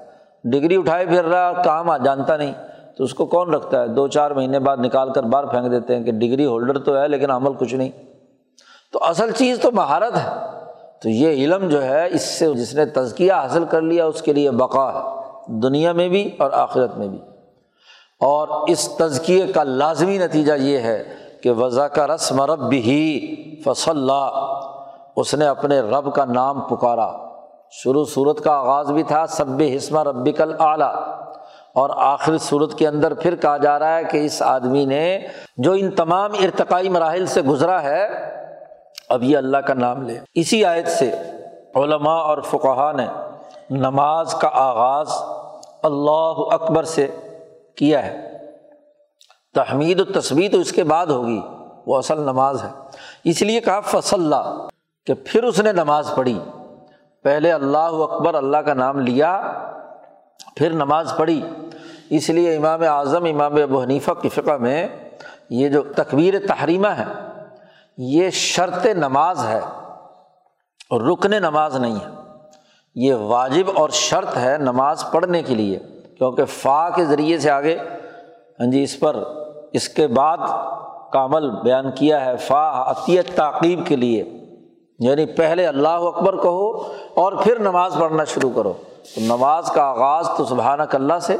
[0.45, 2.53] ڈگری اٹھائے پھر رہا کام جانتا نہیں۔
[2.99, 5.97] تو اس کو کون رکھتا ہے؟ دو چار مہینے بعد نکال کر باہر پھینک دیتے
[5.97, 7.91] ہیں کہ ڈگری ہولڈر تو ہے لیکن عمل کچھ نہیں۔
[8.93, 10.30] تو اصل چیز تو مہارت ہے۔
[11.05, 14.33] تو یہ علم جو ہے، اس سے جس نے تزکیہ حاصل کر لیا، اس کے
[14.33, 15.01] لیے بقا ہے،
[15.61, 17.19] دنیا میں بھی اور آخرت میں بھی۔
[18.21, 21.05] اور اس تزکیے کا لازمی نتیجہ یہ ہے
[21.43, 23.35] کہ وضا کا رسم رب ہی
[23.65, 24.11] فصل
[25.17, 27.13] اس نے اپنے رب کا نام پکارا۔
[27.71, 30.95] شروع صورت کا آغاز بھی تھا سب حسمہ ربی کل اعلیٰ
[31.75, 35.19] اور آخری صورت کے اندر پھر کہا جا رہا ہے کہ اس آدمی نے
[35.57, 38.09] جو ان تمام ارتقائی مراحل سے گزرا ہے
[39.09, 41.15] اب یہ اللہ کا نام لے۔ اسی آیت سے
[41.75, 43.07] علماء اور فقہ نے
[43.71, 45.07] نماز کا آغاز
[45.83, 47.07] اللہ اکبر سے
[47.77, 48.31] کیا ہے۔
[49.55, 51.41] تحمید و تصویر تو اس کے بعد ہوگی۔
[51.87, 52.69] وہ اصل نماز ہے۔
[53.25, 54.35] اس لیے کہا فصل
[55.07, 56.39] کہ پھر اس نے نماز پڑھی۔
[57.23, 59.53] پہلے اللہ اکبر، اللہ کا نام لیا،
[60.57, 61.43] پھر نماز پڑھی۔
[62.11, 64.89] اس لیے امام اعظم، امام ابو حنیفہ کی فقہ میں
[65.51, 67.05] یہ جو تقبیر تحریمہ ہے
[67.97, 69.61] یہ شرط نماز ہے
[70.91, 72.11] اور رکن نماز نہیں ہے۔
[72.95, 75.79] یہ واجب اور شرط ہے نماز پڑھنے کے لیے،
[76.19, 77.79] کیونکہ فا کے ذریعے سے آگے
[78.61, 79.17] ہاں جی اس پر،
[79.73, 80.39] اس کے بعد
[81.13, 84.25] کامل بیان کیا ہے، فا، عطیت، تعقیب کے لیے۔
[84.99, 86.71] یعنی پہلے اللہ اکبر کہو
[87.15, 88.73] اور پھر نماز پڑھنا شروع کرو۔
[89.15, 91.37] تو نماز کا آغاز تو سبحانک اللہ سے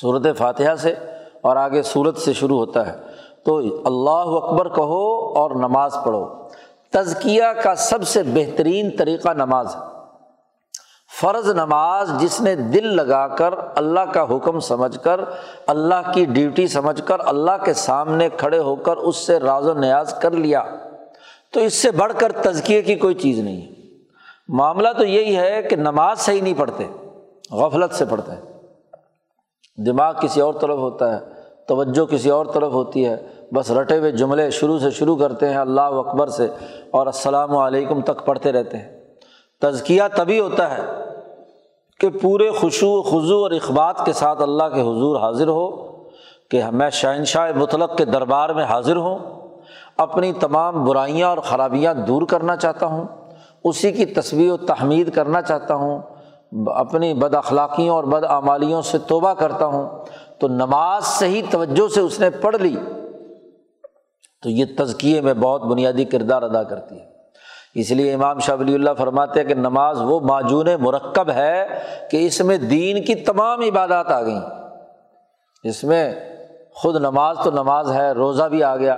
[0.00, 0.94] صورت فاتحہ سے
[1.42, 2.96] اور آگے صورت سے شروع ہوتا ہے۔
[3.44, 6.48] تو اللہ اکبر کہو اور نماز پڑھو۔
[6.92, 9.94] تزکیہ کا سب سے بہترین طریقہ نماز۔ ہے
[11.20, 15.20] فرض نماز جس نے دل لگا کر اللہ کا حکم سمجھ کر،
[15.66, 19.74] اللہ کی ڈیوٹی سمجھ کر، اللہ کے سامنے کھڑے ہو کر اس سے راز و
[19.74, 20.62] نیاز کر لیا۔
[21.52, 23.72] تو اس سے بڑھ کر تزکیے کی کوئی چیز نہیں۔ ہے
[24.48, 26.86] معاملہ تو یہی ہے کہ نماز صحیح نہیں پڑھتے،
[27.50, 28.42] غفلت سے پڑھتے۔ ہیں
[29.86, 31.33] دماغ کسی اور طرف ہوتا ہے۔
[31.68, 33.16] توجہ کسی اور طرف ہوتی ہے۔
[33.52, 36.48] بس رٹے ہوئے جملے شروع سے شروع کرتے ہیں، اللہ اکبر سے،
[36.90, 39.00] اور السلام علیکم تک پڑھتے رہتے ہیں۔
[39.60, 40.82] تزکیہ تبھی ہوتا ہے
[42.00, 45.70] کہ پورے خوشو خضو اور اخبات کے ساتھ اللہ کے حضور حاضر ہو،
[46.50, 49.18] کہ میں شہنشاہ مطلق کے دربار میں حاضر ہوں،
[49.96, 53.04] اپنی تمام برائیاں اور خرابیاں دور کرنا چاہتا ہوں،
[53.64, 56.00] اسی کی تصویر و تحمید کرنا چاہتا ہوں
[56.66, 60.04] اپنی بد اخلاقیوں اور بد اعمالیوں سے توبہ کرتا ہوں،
[60.38, 62.76] تو نماز صحیح توجہ سے اس نے پڑھ لی۔
[64.42, 67.04] تو یہ تزکیے میں بہت بنیادی کردار ادا کرتی ہے۔
[67.74, 71.66] اس لیے امام شاہ ولی اللہ فرماتے ہیں کہ نماز وہ معجون مرکب ہے
[72.10, 74.40] کہ اس میں دین کی تمام عبادات آ گئیں۔
[75.64, 76.14] اس میں
[76.74, 78.96] خود نماز تو نماز ہے، روزہ بھی آ گیا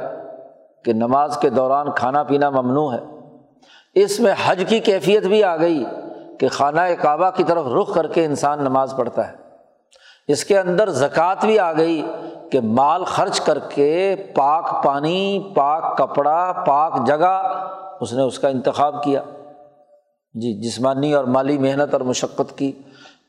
[0.84, 3.04] کہ نماز کے دوران کھانا پینا ممنوع ہے۔
[3.94, 5.84] اس میں حج کی کیفیت بھی آ گئی۔
[6.38, 9.32] کہ خانہ کعبہ کی طرف رخ کر کے انسان نماز پڑھتا ہے۔
[10.28, 12.06] اس کے اندر زکوٰۃ بھی آ گئی
[12.50, 17.62] کہ مال خرچ کر کے پاک پانی، پاک کپڑا، پاک جگہ
[18.00, 19.22] اس نے اس کا انتخاب کیا۔
[20.34, 22.72] جی جسمانی اور مالی محنت اور مشقت کی۔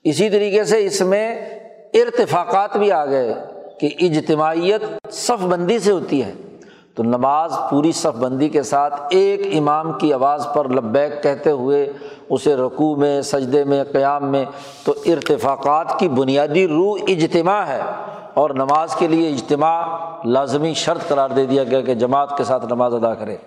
[0.04, 1.50] اسی طریقے سے اس میں
[1.94, 3.34] ارتفاقات بھی آ گئے
[3.80, 6.34] کہ اجتماعیت صف بندی سے ہوتی ہے۔
[6.98, 11.94] تو نماز پوری صف بندی کے ساتھ ایک امام کی آواز پر لبیک کہتے ہوئے
[12.30, 14.46] اسے رقوع میں، سجدے میں، قیام میں،
[14.84, 17.82] تو ارتفاقات کی بنیادی روح اجتماع ہے
[18.34, 19.82] اور نماز کے لیے اجتماع
[20.26, 23.38] لازمی شرط قرار دے دیا گیا کہ جماعت کے ساتھ نماز ادا کرے۔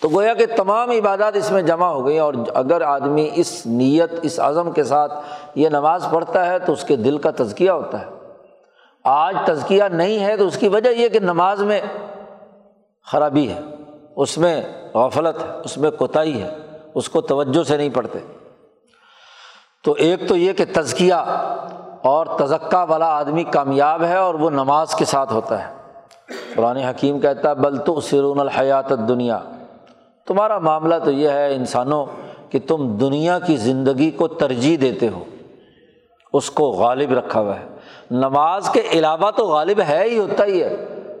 [0.00, 4.12] تو گویا کہ تمام عبادات اس میں جمع ہو گئی اور اگر آدمی اس نیت،
[4.22, 5.12] اس عزم کے ساتھ
[5.54, 8.21] یہ نماز پڑھتا ہے تو اس کے دل کا تزکیہ ہوتا ہے۔
[9.04, 11.80] آج تزکیہ نہیں ہے تو اس کی وجہ یہ کہ نماز میں
[13.06, 13.60] خرابی ہے،
[14.16, 14.62] اس میں
[14.94, 16.50] غفلت ہے، اس میں کوتاہی ہے،
[16.94, 18.18] اس کو توجہ سے نہیں پڑھتے۔
[19.84, 21.14] تو ایک تو یہ کہ تزکیہ
[22.02, 25.74] اور تزکہ والا آدمی کامیاب ہے اور وہ نماز کے ساتھ ہوتا ہے۔
[26.54, 29.38] قرآن حکیم کہتا ہے، بل تو سرون الحیات دنیا
[30.26, 32.06] تمہارا معاملہ تو یہ ہے انسانوں
[32.50, 35.24] کہ تم دنیا کی زندگی کو ترجیح دیتے ہو،
[36.32, 37.71] اس کو غالب رکھا ہوا ہے۔
[38.12, 40.76] نماز کے علاوہ تو غالب ہے ہی ہوتا ہی ہے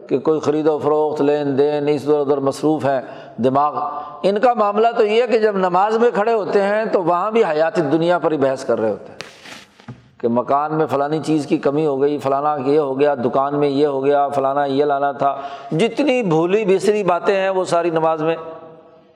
[0.08, 3.00] کہ کوئی خرید و فروخت، لین دین اس ادھر ادھر مصروف ہے
[3.44, 3.78] دماغ۔
[4.22, 7.44] ان کا معاملہ تو یہ کہ جب نماز میں کھڑے ہوتے ہیں تو وہاں بھی
[7.44, 9.18] حیات دنیا پر ہی بحث کر رہے ہوتے ہیں
[10.20, 13.68] کہ مکان میں فلانی چیز کی کمی ہو گئی، فلانا یہ ہو گیا، دکان میں
[13.68, 15.36] یہ ہو گیا، فلانا یہ لانا تھا۔
[15.70, 18.36] جتنی بھولی بسری باتیں ہیں وہ ساری نماز میں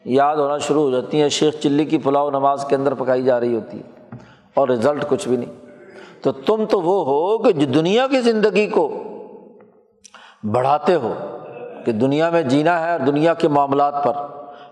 [0.04, 3.40] یاد ہونا شروع ہو جاتی ہیں۔ شیخ چلی کی پلاؤ نماز کے اندر پکائی جا
[3.40, 4.16] رہی ہوتی ہے
[4.54, 5.65] اور رزلٹ کچھ بھی نہیں۔
[6.22, 9.02] تو تم تو وہ ہو کہ جو دنیا کی زندگی کو
[10.42, 11.12] بڑھاتے ہو،
[11.84, 14.12] کہ دنیا میں جینا ہے اور دنیا کے معاملات پر۔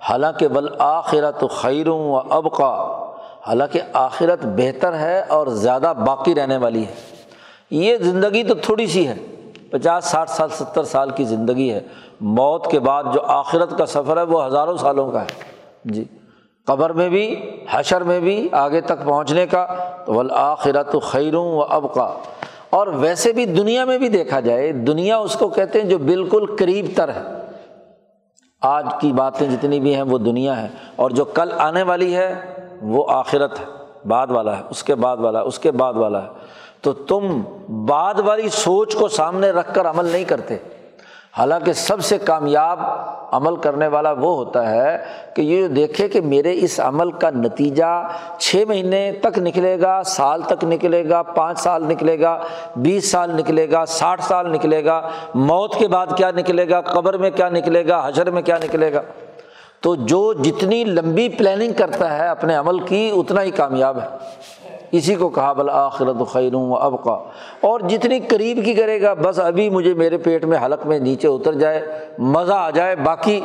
[0.01, 3.01] حالانکہ بل آخرت خیروں و اب کا
[3.47, 6.95] حالانکہ آخرت بہتر ہے اور زیادہ باقی رہنے والی ہے۔
[7.71, 9.15] یہ زندگی تو تھوڑی سی ہے،
[9.71, 11.81] پچاس، ساٹھ سال، ستر سال کی زندگی ہے۔
[12.21, 15.27] موت کے بعد جو آخرت کا سفر ہے وہ ہزاروں سالوں کا ہے۔
[15.85, 16.05] جی۔
[16.67, 19.67] قبر میں بھی، حشر میں بھی آگے تک پہنچنے کا،
[20.07, 22.15] تو ولاخرت خیروں و اب کا
[22.71, 26.57] اور ویسے بھی دنیا میں بھی دیکھا جائے، دنیا اس کو کہتے ہیں جو بالکل
[26.59, 27.23] قریب تر ہے۔
[28.61, 32.35] آج کی باتیں جتنی بھی ہیں، وہ دنیا ہے۔ اور جو کل آنے والی ہے،
[32.83, 33.65] وہ آخرت ہے۔
[34.09, 36.29] بعد والا ہے، اس کے بعد والا ہے اس کے بعد والا ہے۔
[36.81, 37.41] تو تم
[37.87, 40.57] بعد والی سوچ کو سامنے رکھ کر عمل نہیں کرتے۔
[41.39, 42.81] حالانکہ سب سے کامیاب
[43.33, 45.05] عمل کرنے والا وہ ہوتا ہے
[45.35, 48.09] کہ یہ دیکھے کہ میرے اس عمل کا نتیجہ
[48.39, 52.41] چھ مہینے تک نکلے گا، سال تک نکلے گا، پانچ سال نکلے گا،
[52.77, 57.17] بیس سال نکلے گا، ساٹھ سال نکلے گا، موت کے بعد کیا نکلے گا، قبر
[57.17, 59.03] میں کیا نکلے گا حجر میں کیا نکلے گا۔
[59.81, 64.07] تو جو جتنی لمبی پلاننگ کرتا ہے اپنے عمل کی، اتنا ہی کامیاب ہے۔
[64.97, 67.19] اسی کو کہا، بل آخرت خیروں و اب کا
[67.61, 71.29] اور جتنی قریب کی کرے گا، بس ابھی مجھے میرے پیٹ میں حلق میں نیچے
[71.29, 73.41] اتر جائے، مزہ آ جائے، باقی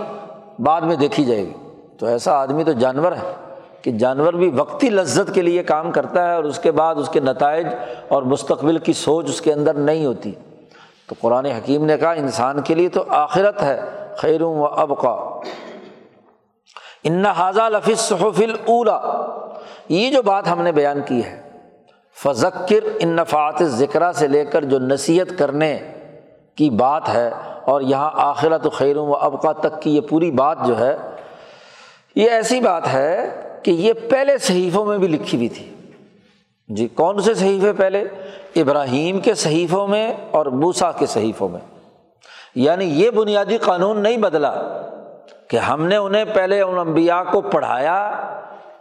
[0.60, 1.54] بعد میں دیکھی جائے گی۔
[1.98, 3.34] تو ایسا آدمی تو جانور ہے
[3.82, 7.10] کہ جانور بھی وقتی لذت کے لیے کام کرتا ہے اور اس کے بعد اس
[7.10, 7.68] کے نتائج
[8.08, 10.32] اور مستقبل کی سوچ اس کے اندر نہیں ہوتی۔
[11.08, 13.80] تو قرآن حکیم نے کہا، انسان کے لیے تو آخرت ہے،
[14.18, 15.40] خیروں و اب کا
[17.04, 18.96] ان حاضہ لفظ صحف الا
[19.90, 21.42] یہ جو بات ہم نے بیان کی ہے
[22.18, 25.78] فذکر ان نفات ذکر سے لے کر جو نصیحت کرنے
[26.56, 27.30] کی بات ہے،
[27.66, 30.96] اور یہاں آخرت و خیروں و ابقا تک کی یہ پوری بات جو ہے،
[32.16, 33.30] یہ ایسی بات ہے
[33.64, 35.70] کہ یہ پہلے صحیفوں میں بھی لکھی ہوئی تھی۔
[36.70, 38.04] جی کون سے صحیفے پہلے؟
[38.56, 41.60] ابراہیم کے صحیفوں میں اور موسا کے صحیفوں میں۔
[42.56, 44.54] یعنی یہ بنیادی قانون نہیں بدلا
[45.48, 47.98] کہ ہم نے انہیں پہلے ان انبیاء کو پڑھایا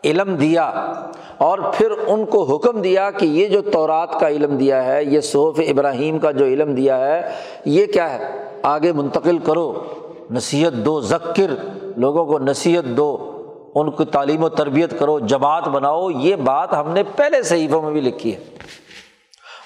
[0.05, 0.92] علم دیا
[1.38, 5.20] اور پھر ان کو حکم دیا کہ یہ جو تورات کا علم دیا ہے، یہ
[5.20, 7.22] صوف ابراہیم کا جو علم دیا ہے،
[7.64, 9.84] یہ کیا ہے؟ آگے منتقل کرو۔
[10.30, 11.55] نصیحت دو، ذکر۔
[11.96, 13.34] لوگوں کو نصیحت دو۔
[13.74, 17.90] ان کو تعلیم و تربیت کرو۔ جماعت بناؤ۔ یہ بات ہم نے پہلے صحیفوں میں
[17.90, 18.40] بھی لکھی ہے۔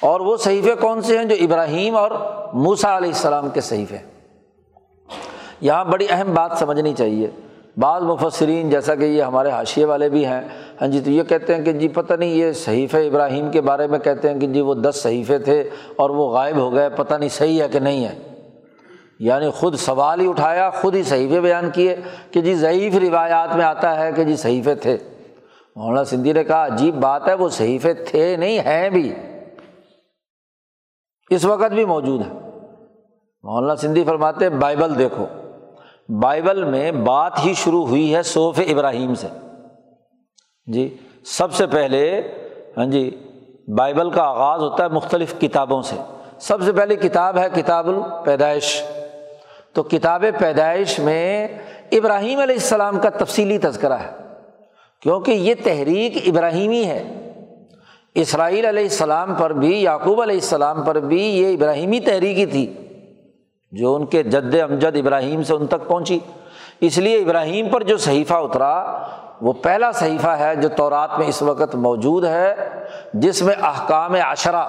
[0.00, 2.10] اور وہ صحیفے کون سے ہیں؟ جو ابراہیم اور
[2.52, 3.96] موسا علیہ السلام کے صحیفے
[5.60, 7.30] یہاں بڑی اہم بات سمجھنی چاہیے۔
[7.76, 10.40] بعض مفسرین جیسا کہ یہ ہمارے حاشیے والے بھی ہیں
[10.80, 13.86] ہاں جی تو یہ کہتے ہیں کہ جی پتہ نہیں یہ صحیفہ ابراہیم کے بارے
[13.86, 17.14] میں کہتے ہیں کہ جی وہ دس صحیفے تھے اور وہ غائب ہو گئے، پتہ
[17.14, 18.18] نہیں صحیح ہے کہ نہیں ہے۔
[19.18, 21.96] یعنی خود سوال ہی اٹھایا، خود ہی صحیفے بیان کیے
[22.30, 24.96] کہ جی ضعیف روایات میں آتا ہے کہ جی صحیفے تھے۔
[25.76, 29.12] مولانا سندھی نے کہا، عجیب بات ہے، وہ صحیفے تھے نہیں، ہیں بھی۔
[31.30, 32.32] اس وقت بھی موجود ہے
[33.42, 35.26] مولانا سندھی فرماتے بائبل دیکھو۔
[36.08, 39.26] بائبل میں بات ہی شروع ہوئی ہے صوف ابراہیم سے۔
[40.66, 42.22] جی سب سے پہلے
[42.76, 43.22] ہاں جی
[43.68, 45.96] بائبل کا آغاز ہوتا ہے مختلف کتابوں سے۔
[46.38, 48.82] سب سے پہلی کتاب ہے کتاب الپیدائش۔
[49.72, 51.48] تو کتاب پیدائش میں
[51.92, 54.10] ابراہیم علیہ السلام کا تفصیلی تذکرہ ہے۔
[55.02, 57.30] کیونکہ یہ تحریک ابراہیمی ہے۔
[58.14, 62.81] اسرائیل علیہ السلام پر بھی، یعقوب علیہ السلام پر بھی یہ ابراہیمی تحریکی تھی۔
[63.72, 66.18] جو ان کے جد امجد ابراہیم سے ان تک پہنچی۔
[66.80, 68.84] اس لیے ابراہیم پر جو صحیفہ اترا،
[69.40, 72.54] وہ پہلا صحیفہ ہے جو تورات میں اس وقت موجود ہے،
[73.14, 74.64] جس میں احکام عشرہ،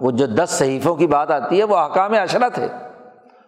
[0.00, 2.68] وہ جو دس صحیفوں کی بات آتی ہے، وہ احکام عشرہ تھے۔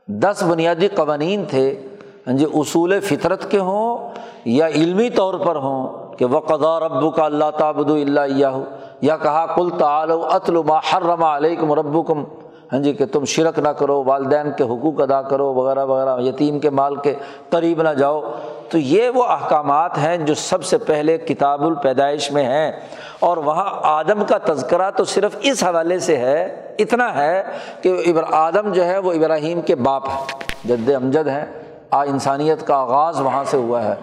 [0.06, 1.86] دس بنیادی قوانین تھے۔
[2.26, 4.10] ہاں جی اصول فطرت کے ہوں
[4.44, 8.58] یا علمی طور پر ہوں کہ وہ قدا ربو کا اللہ تعبد اللہ
[9.00, 12.24] یا کہا کل تعلو ما حرم علیکم ربکم
[12.72, 16.58] ہاں جی کہ تم شرک نہ کرو، والدین کے حقوق ادا کرو، وغیرہ وغیرہ، یتیم
[16.58, 17.14] کے مال کے
[17.50, 18.22] قریب نہ جاؤ۔
[18.68, 22.72] تو یہ وہ احکامات ہیں جو سب سے پہلے کتاب الپیدائش میں ہیں۔
[23.20, 27.42] اور وہاں آدم کا تذکرہ تو صرف اس حوالے سے ہے، اتنا ہے
[27.82, 30.26] کہ آدم جو ہے وہ ابراہیم کے باپ ہیں،
[30.64, 31.61] جد امجد ہیں۔
[32.00, 33.94] انسانیت کا آغاز وہاں سے ہوا ہے۔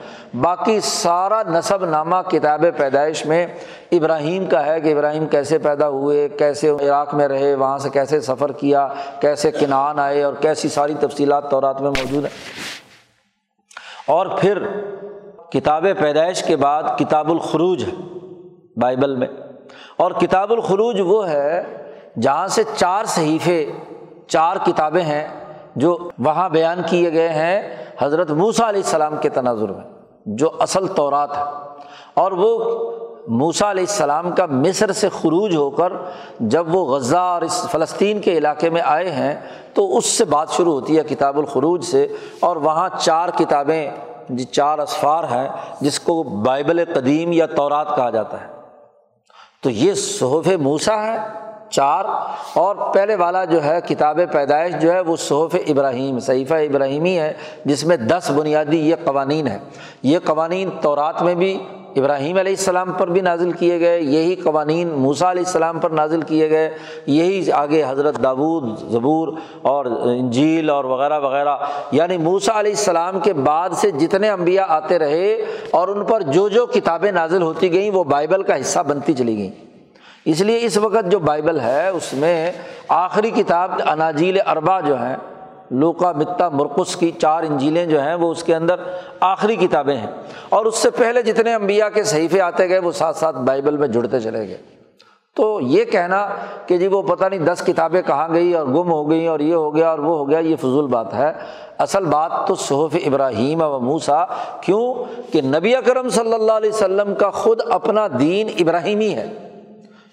[0.42, 3.48] باقی سارا نصب نامہ کتاب پیدائش میں
[3.92, 8.22] ابراہیم کا ہے کہ ابراہیم کیسے پیدا ہوئے، کیسے عراق میں رہے، وہاں سے کیسے
[8.22, 8.88] سفر کیا،
[9.22, 12.40] کیسے کنان آئے اور کیسی ساری تفصیلات طورات میں موجود ہیں۔
[14.06, 14.64] اور پھر
[15.52, 18.18] کتاب پیدائش کے بعد کتاب الخروج ہے
[18.78, 19.28] بائبل میں۔
[19.98, 21.64] اور کتاب الخروج وہ ہے
[22.22, 23.72] جہاں سے چار صحیفے،
[24.28, 25.39] چار کتابیں ہیں۔
[25.76, 29.84] جو وہاں بیان کیے گئے ہیں حضرت موسا علیہ السلام کے تناظر میں،
[30.26, 31.44] جو اصل طورات ہے۔
[32.14, 32.82] اور وہ
[33.28, 35.94] موسا علیہ السلام کا مصر سے خروج ہو کر
[36.40, 39.36] جب وہ غزہ اور اس فلسطین کے علاقے میں آئے ہیں،
[39.74, 42.08] تو اس سے بات شروع ہوتی ہے کتاب الخروج سے۔
[42.40, 43.92] اور وہاں چار کتابیں
[44.30, 45.50] جی چار اسفار ہیں،
[45.82, 48.48] جس کو بائبل قدیم یا تورات کہا جاتا ہے۔
[49.64, 51.18] تو یہ صحف موسا ہے
[51.70, 52.06] چار
[52.54, 57.34] اور پہلے والا جو ہے کتاب پیدائش جو ہے وہ صحف ابراہیم، صحیفہ ابراہیمی ہے،
[57.66, 59.60] جس میں دس بنیادی یہ قوانین ہے
[60.04, 61.58] یہ قوانین تورات میں بھی
[61.96, 66.22] ابراہیم علیہ السلام پر بھی نازل کیے گئے، یہی قوانین موسا علیہ السلام پر نازل
[66.22, 66.70] کیے گئے،
[67.06, 69.28] یہی آگے حضرت داود، زبور
[69.62, 71.58] اور انجیل اور وغیرہ وغیرہ۔
[71.92, 75.34] یعنی موسا علیہ السلام کے بعد سے جتنے انبیاء آتے رہے
[75.72, 79.38] اور ان پر جو جو کتابیں نازل ہوتی گئیں، وہ بائبل کا حصہ بنتی چلی
[79.38, 79.69] گئیں۔
[80.30, 82.52] اس لیے اس وقت جو بائبل ہے، اس میں
[82.88, 85.16] آخری کتاب اناجیل اربا جو ہیں
[85.72, 88.76] لوکا متا مرکس کی چار انجیلیں جو ہیں، وہ اس کے اندر
[89.20, 90.08] آخری کتابیں ہیں۔
[90.50, 93.88] اور اس سے پہلے جتنے امبیا کے صحیفے آتے گئے، وہ ساتھ ساتھ بائبل میں
[93.88, 94.58] جڑتے چلے گئے۔
[95.36, 96.30] تو یہ کہنا
[96.66, 99.54] کہ جی وہ پتہ نہیں دس کتابیں کہاں گئی اور گم ہو گئیں اور یہ
[99.54, 101.32] ہو گیا اور وہ ہو گیا، یہ فضول بات ہے۔
[101.78, 104.26] اصل بات تو صحف ابراہیم و موسا
[104.62, 104.94] کیوں؟
[105.34, 109.49] کہ نبی اکرم صلی اللہ علیہ وسلم کا خود اپنا دین ابراہیمی ہے۔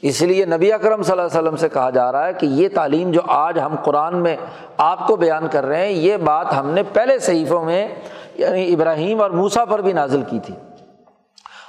[0.09, 2.69] اس لیے نبی اکرم صلی اللہ علیہ وسلم سے کہا جا رہا ہے کہ یہ
[2.75, 4.37] تعلیم جو آج ہم قرآن میں
[4.77, 7.89] آپ کو بیان کر رہے ہیں، یہ بات ہم نے پہلے صحیفوں میں
[8.35, 10.55] یعنی ابراہیم اور موسا پر بھی نازل کی تھی۔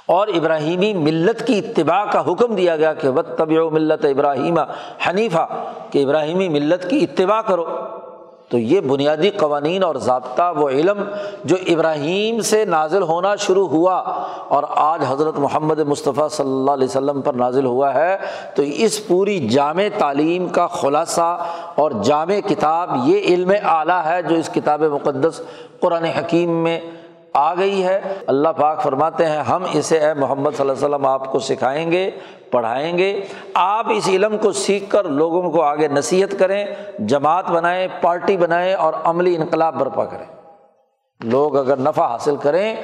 [0.06, 4.58] اور ابراہیمی ملت کی اتباع کا حکم دیا گیا کہ وط طبی و ملت ابراہیم
[5.08, 5.46] حنیفہ،
[5.90, 7.64] کہ ابراہیمی ملت کی اتباع کرو۔
[8.48, 11.02] تو یہ بنیادی قوانین اور ضابطہ وہ علم
[11.44, 13.94] جو ابراہیم سے نازل ہونا شروع ہوا
[14.48, 18.16] اور آج حضرت محمد مصطفیٰ صلی اللہ علیہ وسلم پر نازل ہوا ہے،
[18.54, 21.36] تو اس پوری جامع تعلیم کا خلاصہ
[21.74, 25.40] اور جامع کتاب یہ علم اعلیٰ ہے جو اس کتاب مقدس
[25.80, 26.80] قرآن حکیم میں
[27.38, 31.06] آ گئی ہے۔ اللہ پاک فرماتے ہیں، ہم اسے اے محمد صلی اللہ علیہ وسلم
[31.06, 32.10] آپ کو سکھائیں گے،
[32.50, 33.20] پڑھائیں گے۔
[33.54, 36.66] آپ اس علم کو سیکھ کر لوگوں کو آگے نصیحت کریں،
[36.98, 40.36] جماعت بنائیں، پارٹی بنائیں اور عملی انقلاب برپا کریں۔
[41.24, 42.76] لوگ اگر نفع حاصل کریں،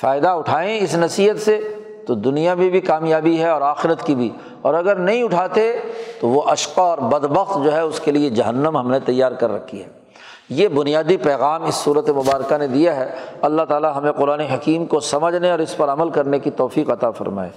[0.00, 1.60] فائدہ اٹھائیں اس نصیحت سے،
[2.06, 4.30] تو دنیا میں بھی کامیابی ہے اور آخرت کی بھی۔
[4.62, 5.72] اور اگر نہیں اٹھاتے،
[6.20, 9.54] تو وہ اشقا اور بدبخت جو ہے، اس کے لیے جہنم ہم نے تیار کر
[9.54, 9.97] رکھی ہے۔
[10.48, 15.00] یہ بنیادی پیغام اس صورت مبارکہ نے دیا ہے۔ اللہ تعالیٰ ہمیں قرآن حکیم کو
[15.00, 17.50] سمجھنے اور اس پر عمل کرنے کی توفیق عطا فرمائے۔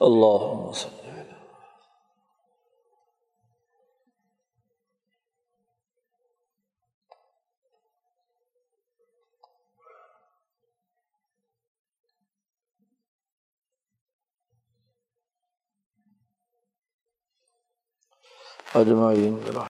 [0.00, 0.72] اللہ
[18.74, 19.38] اجمعین.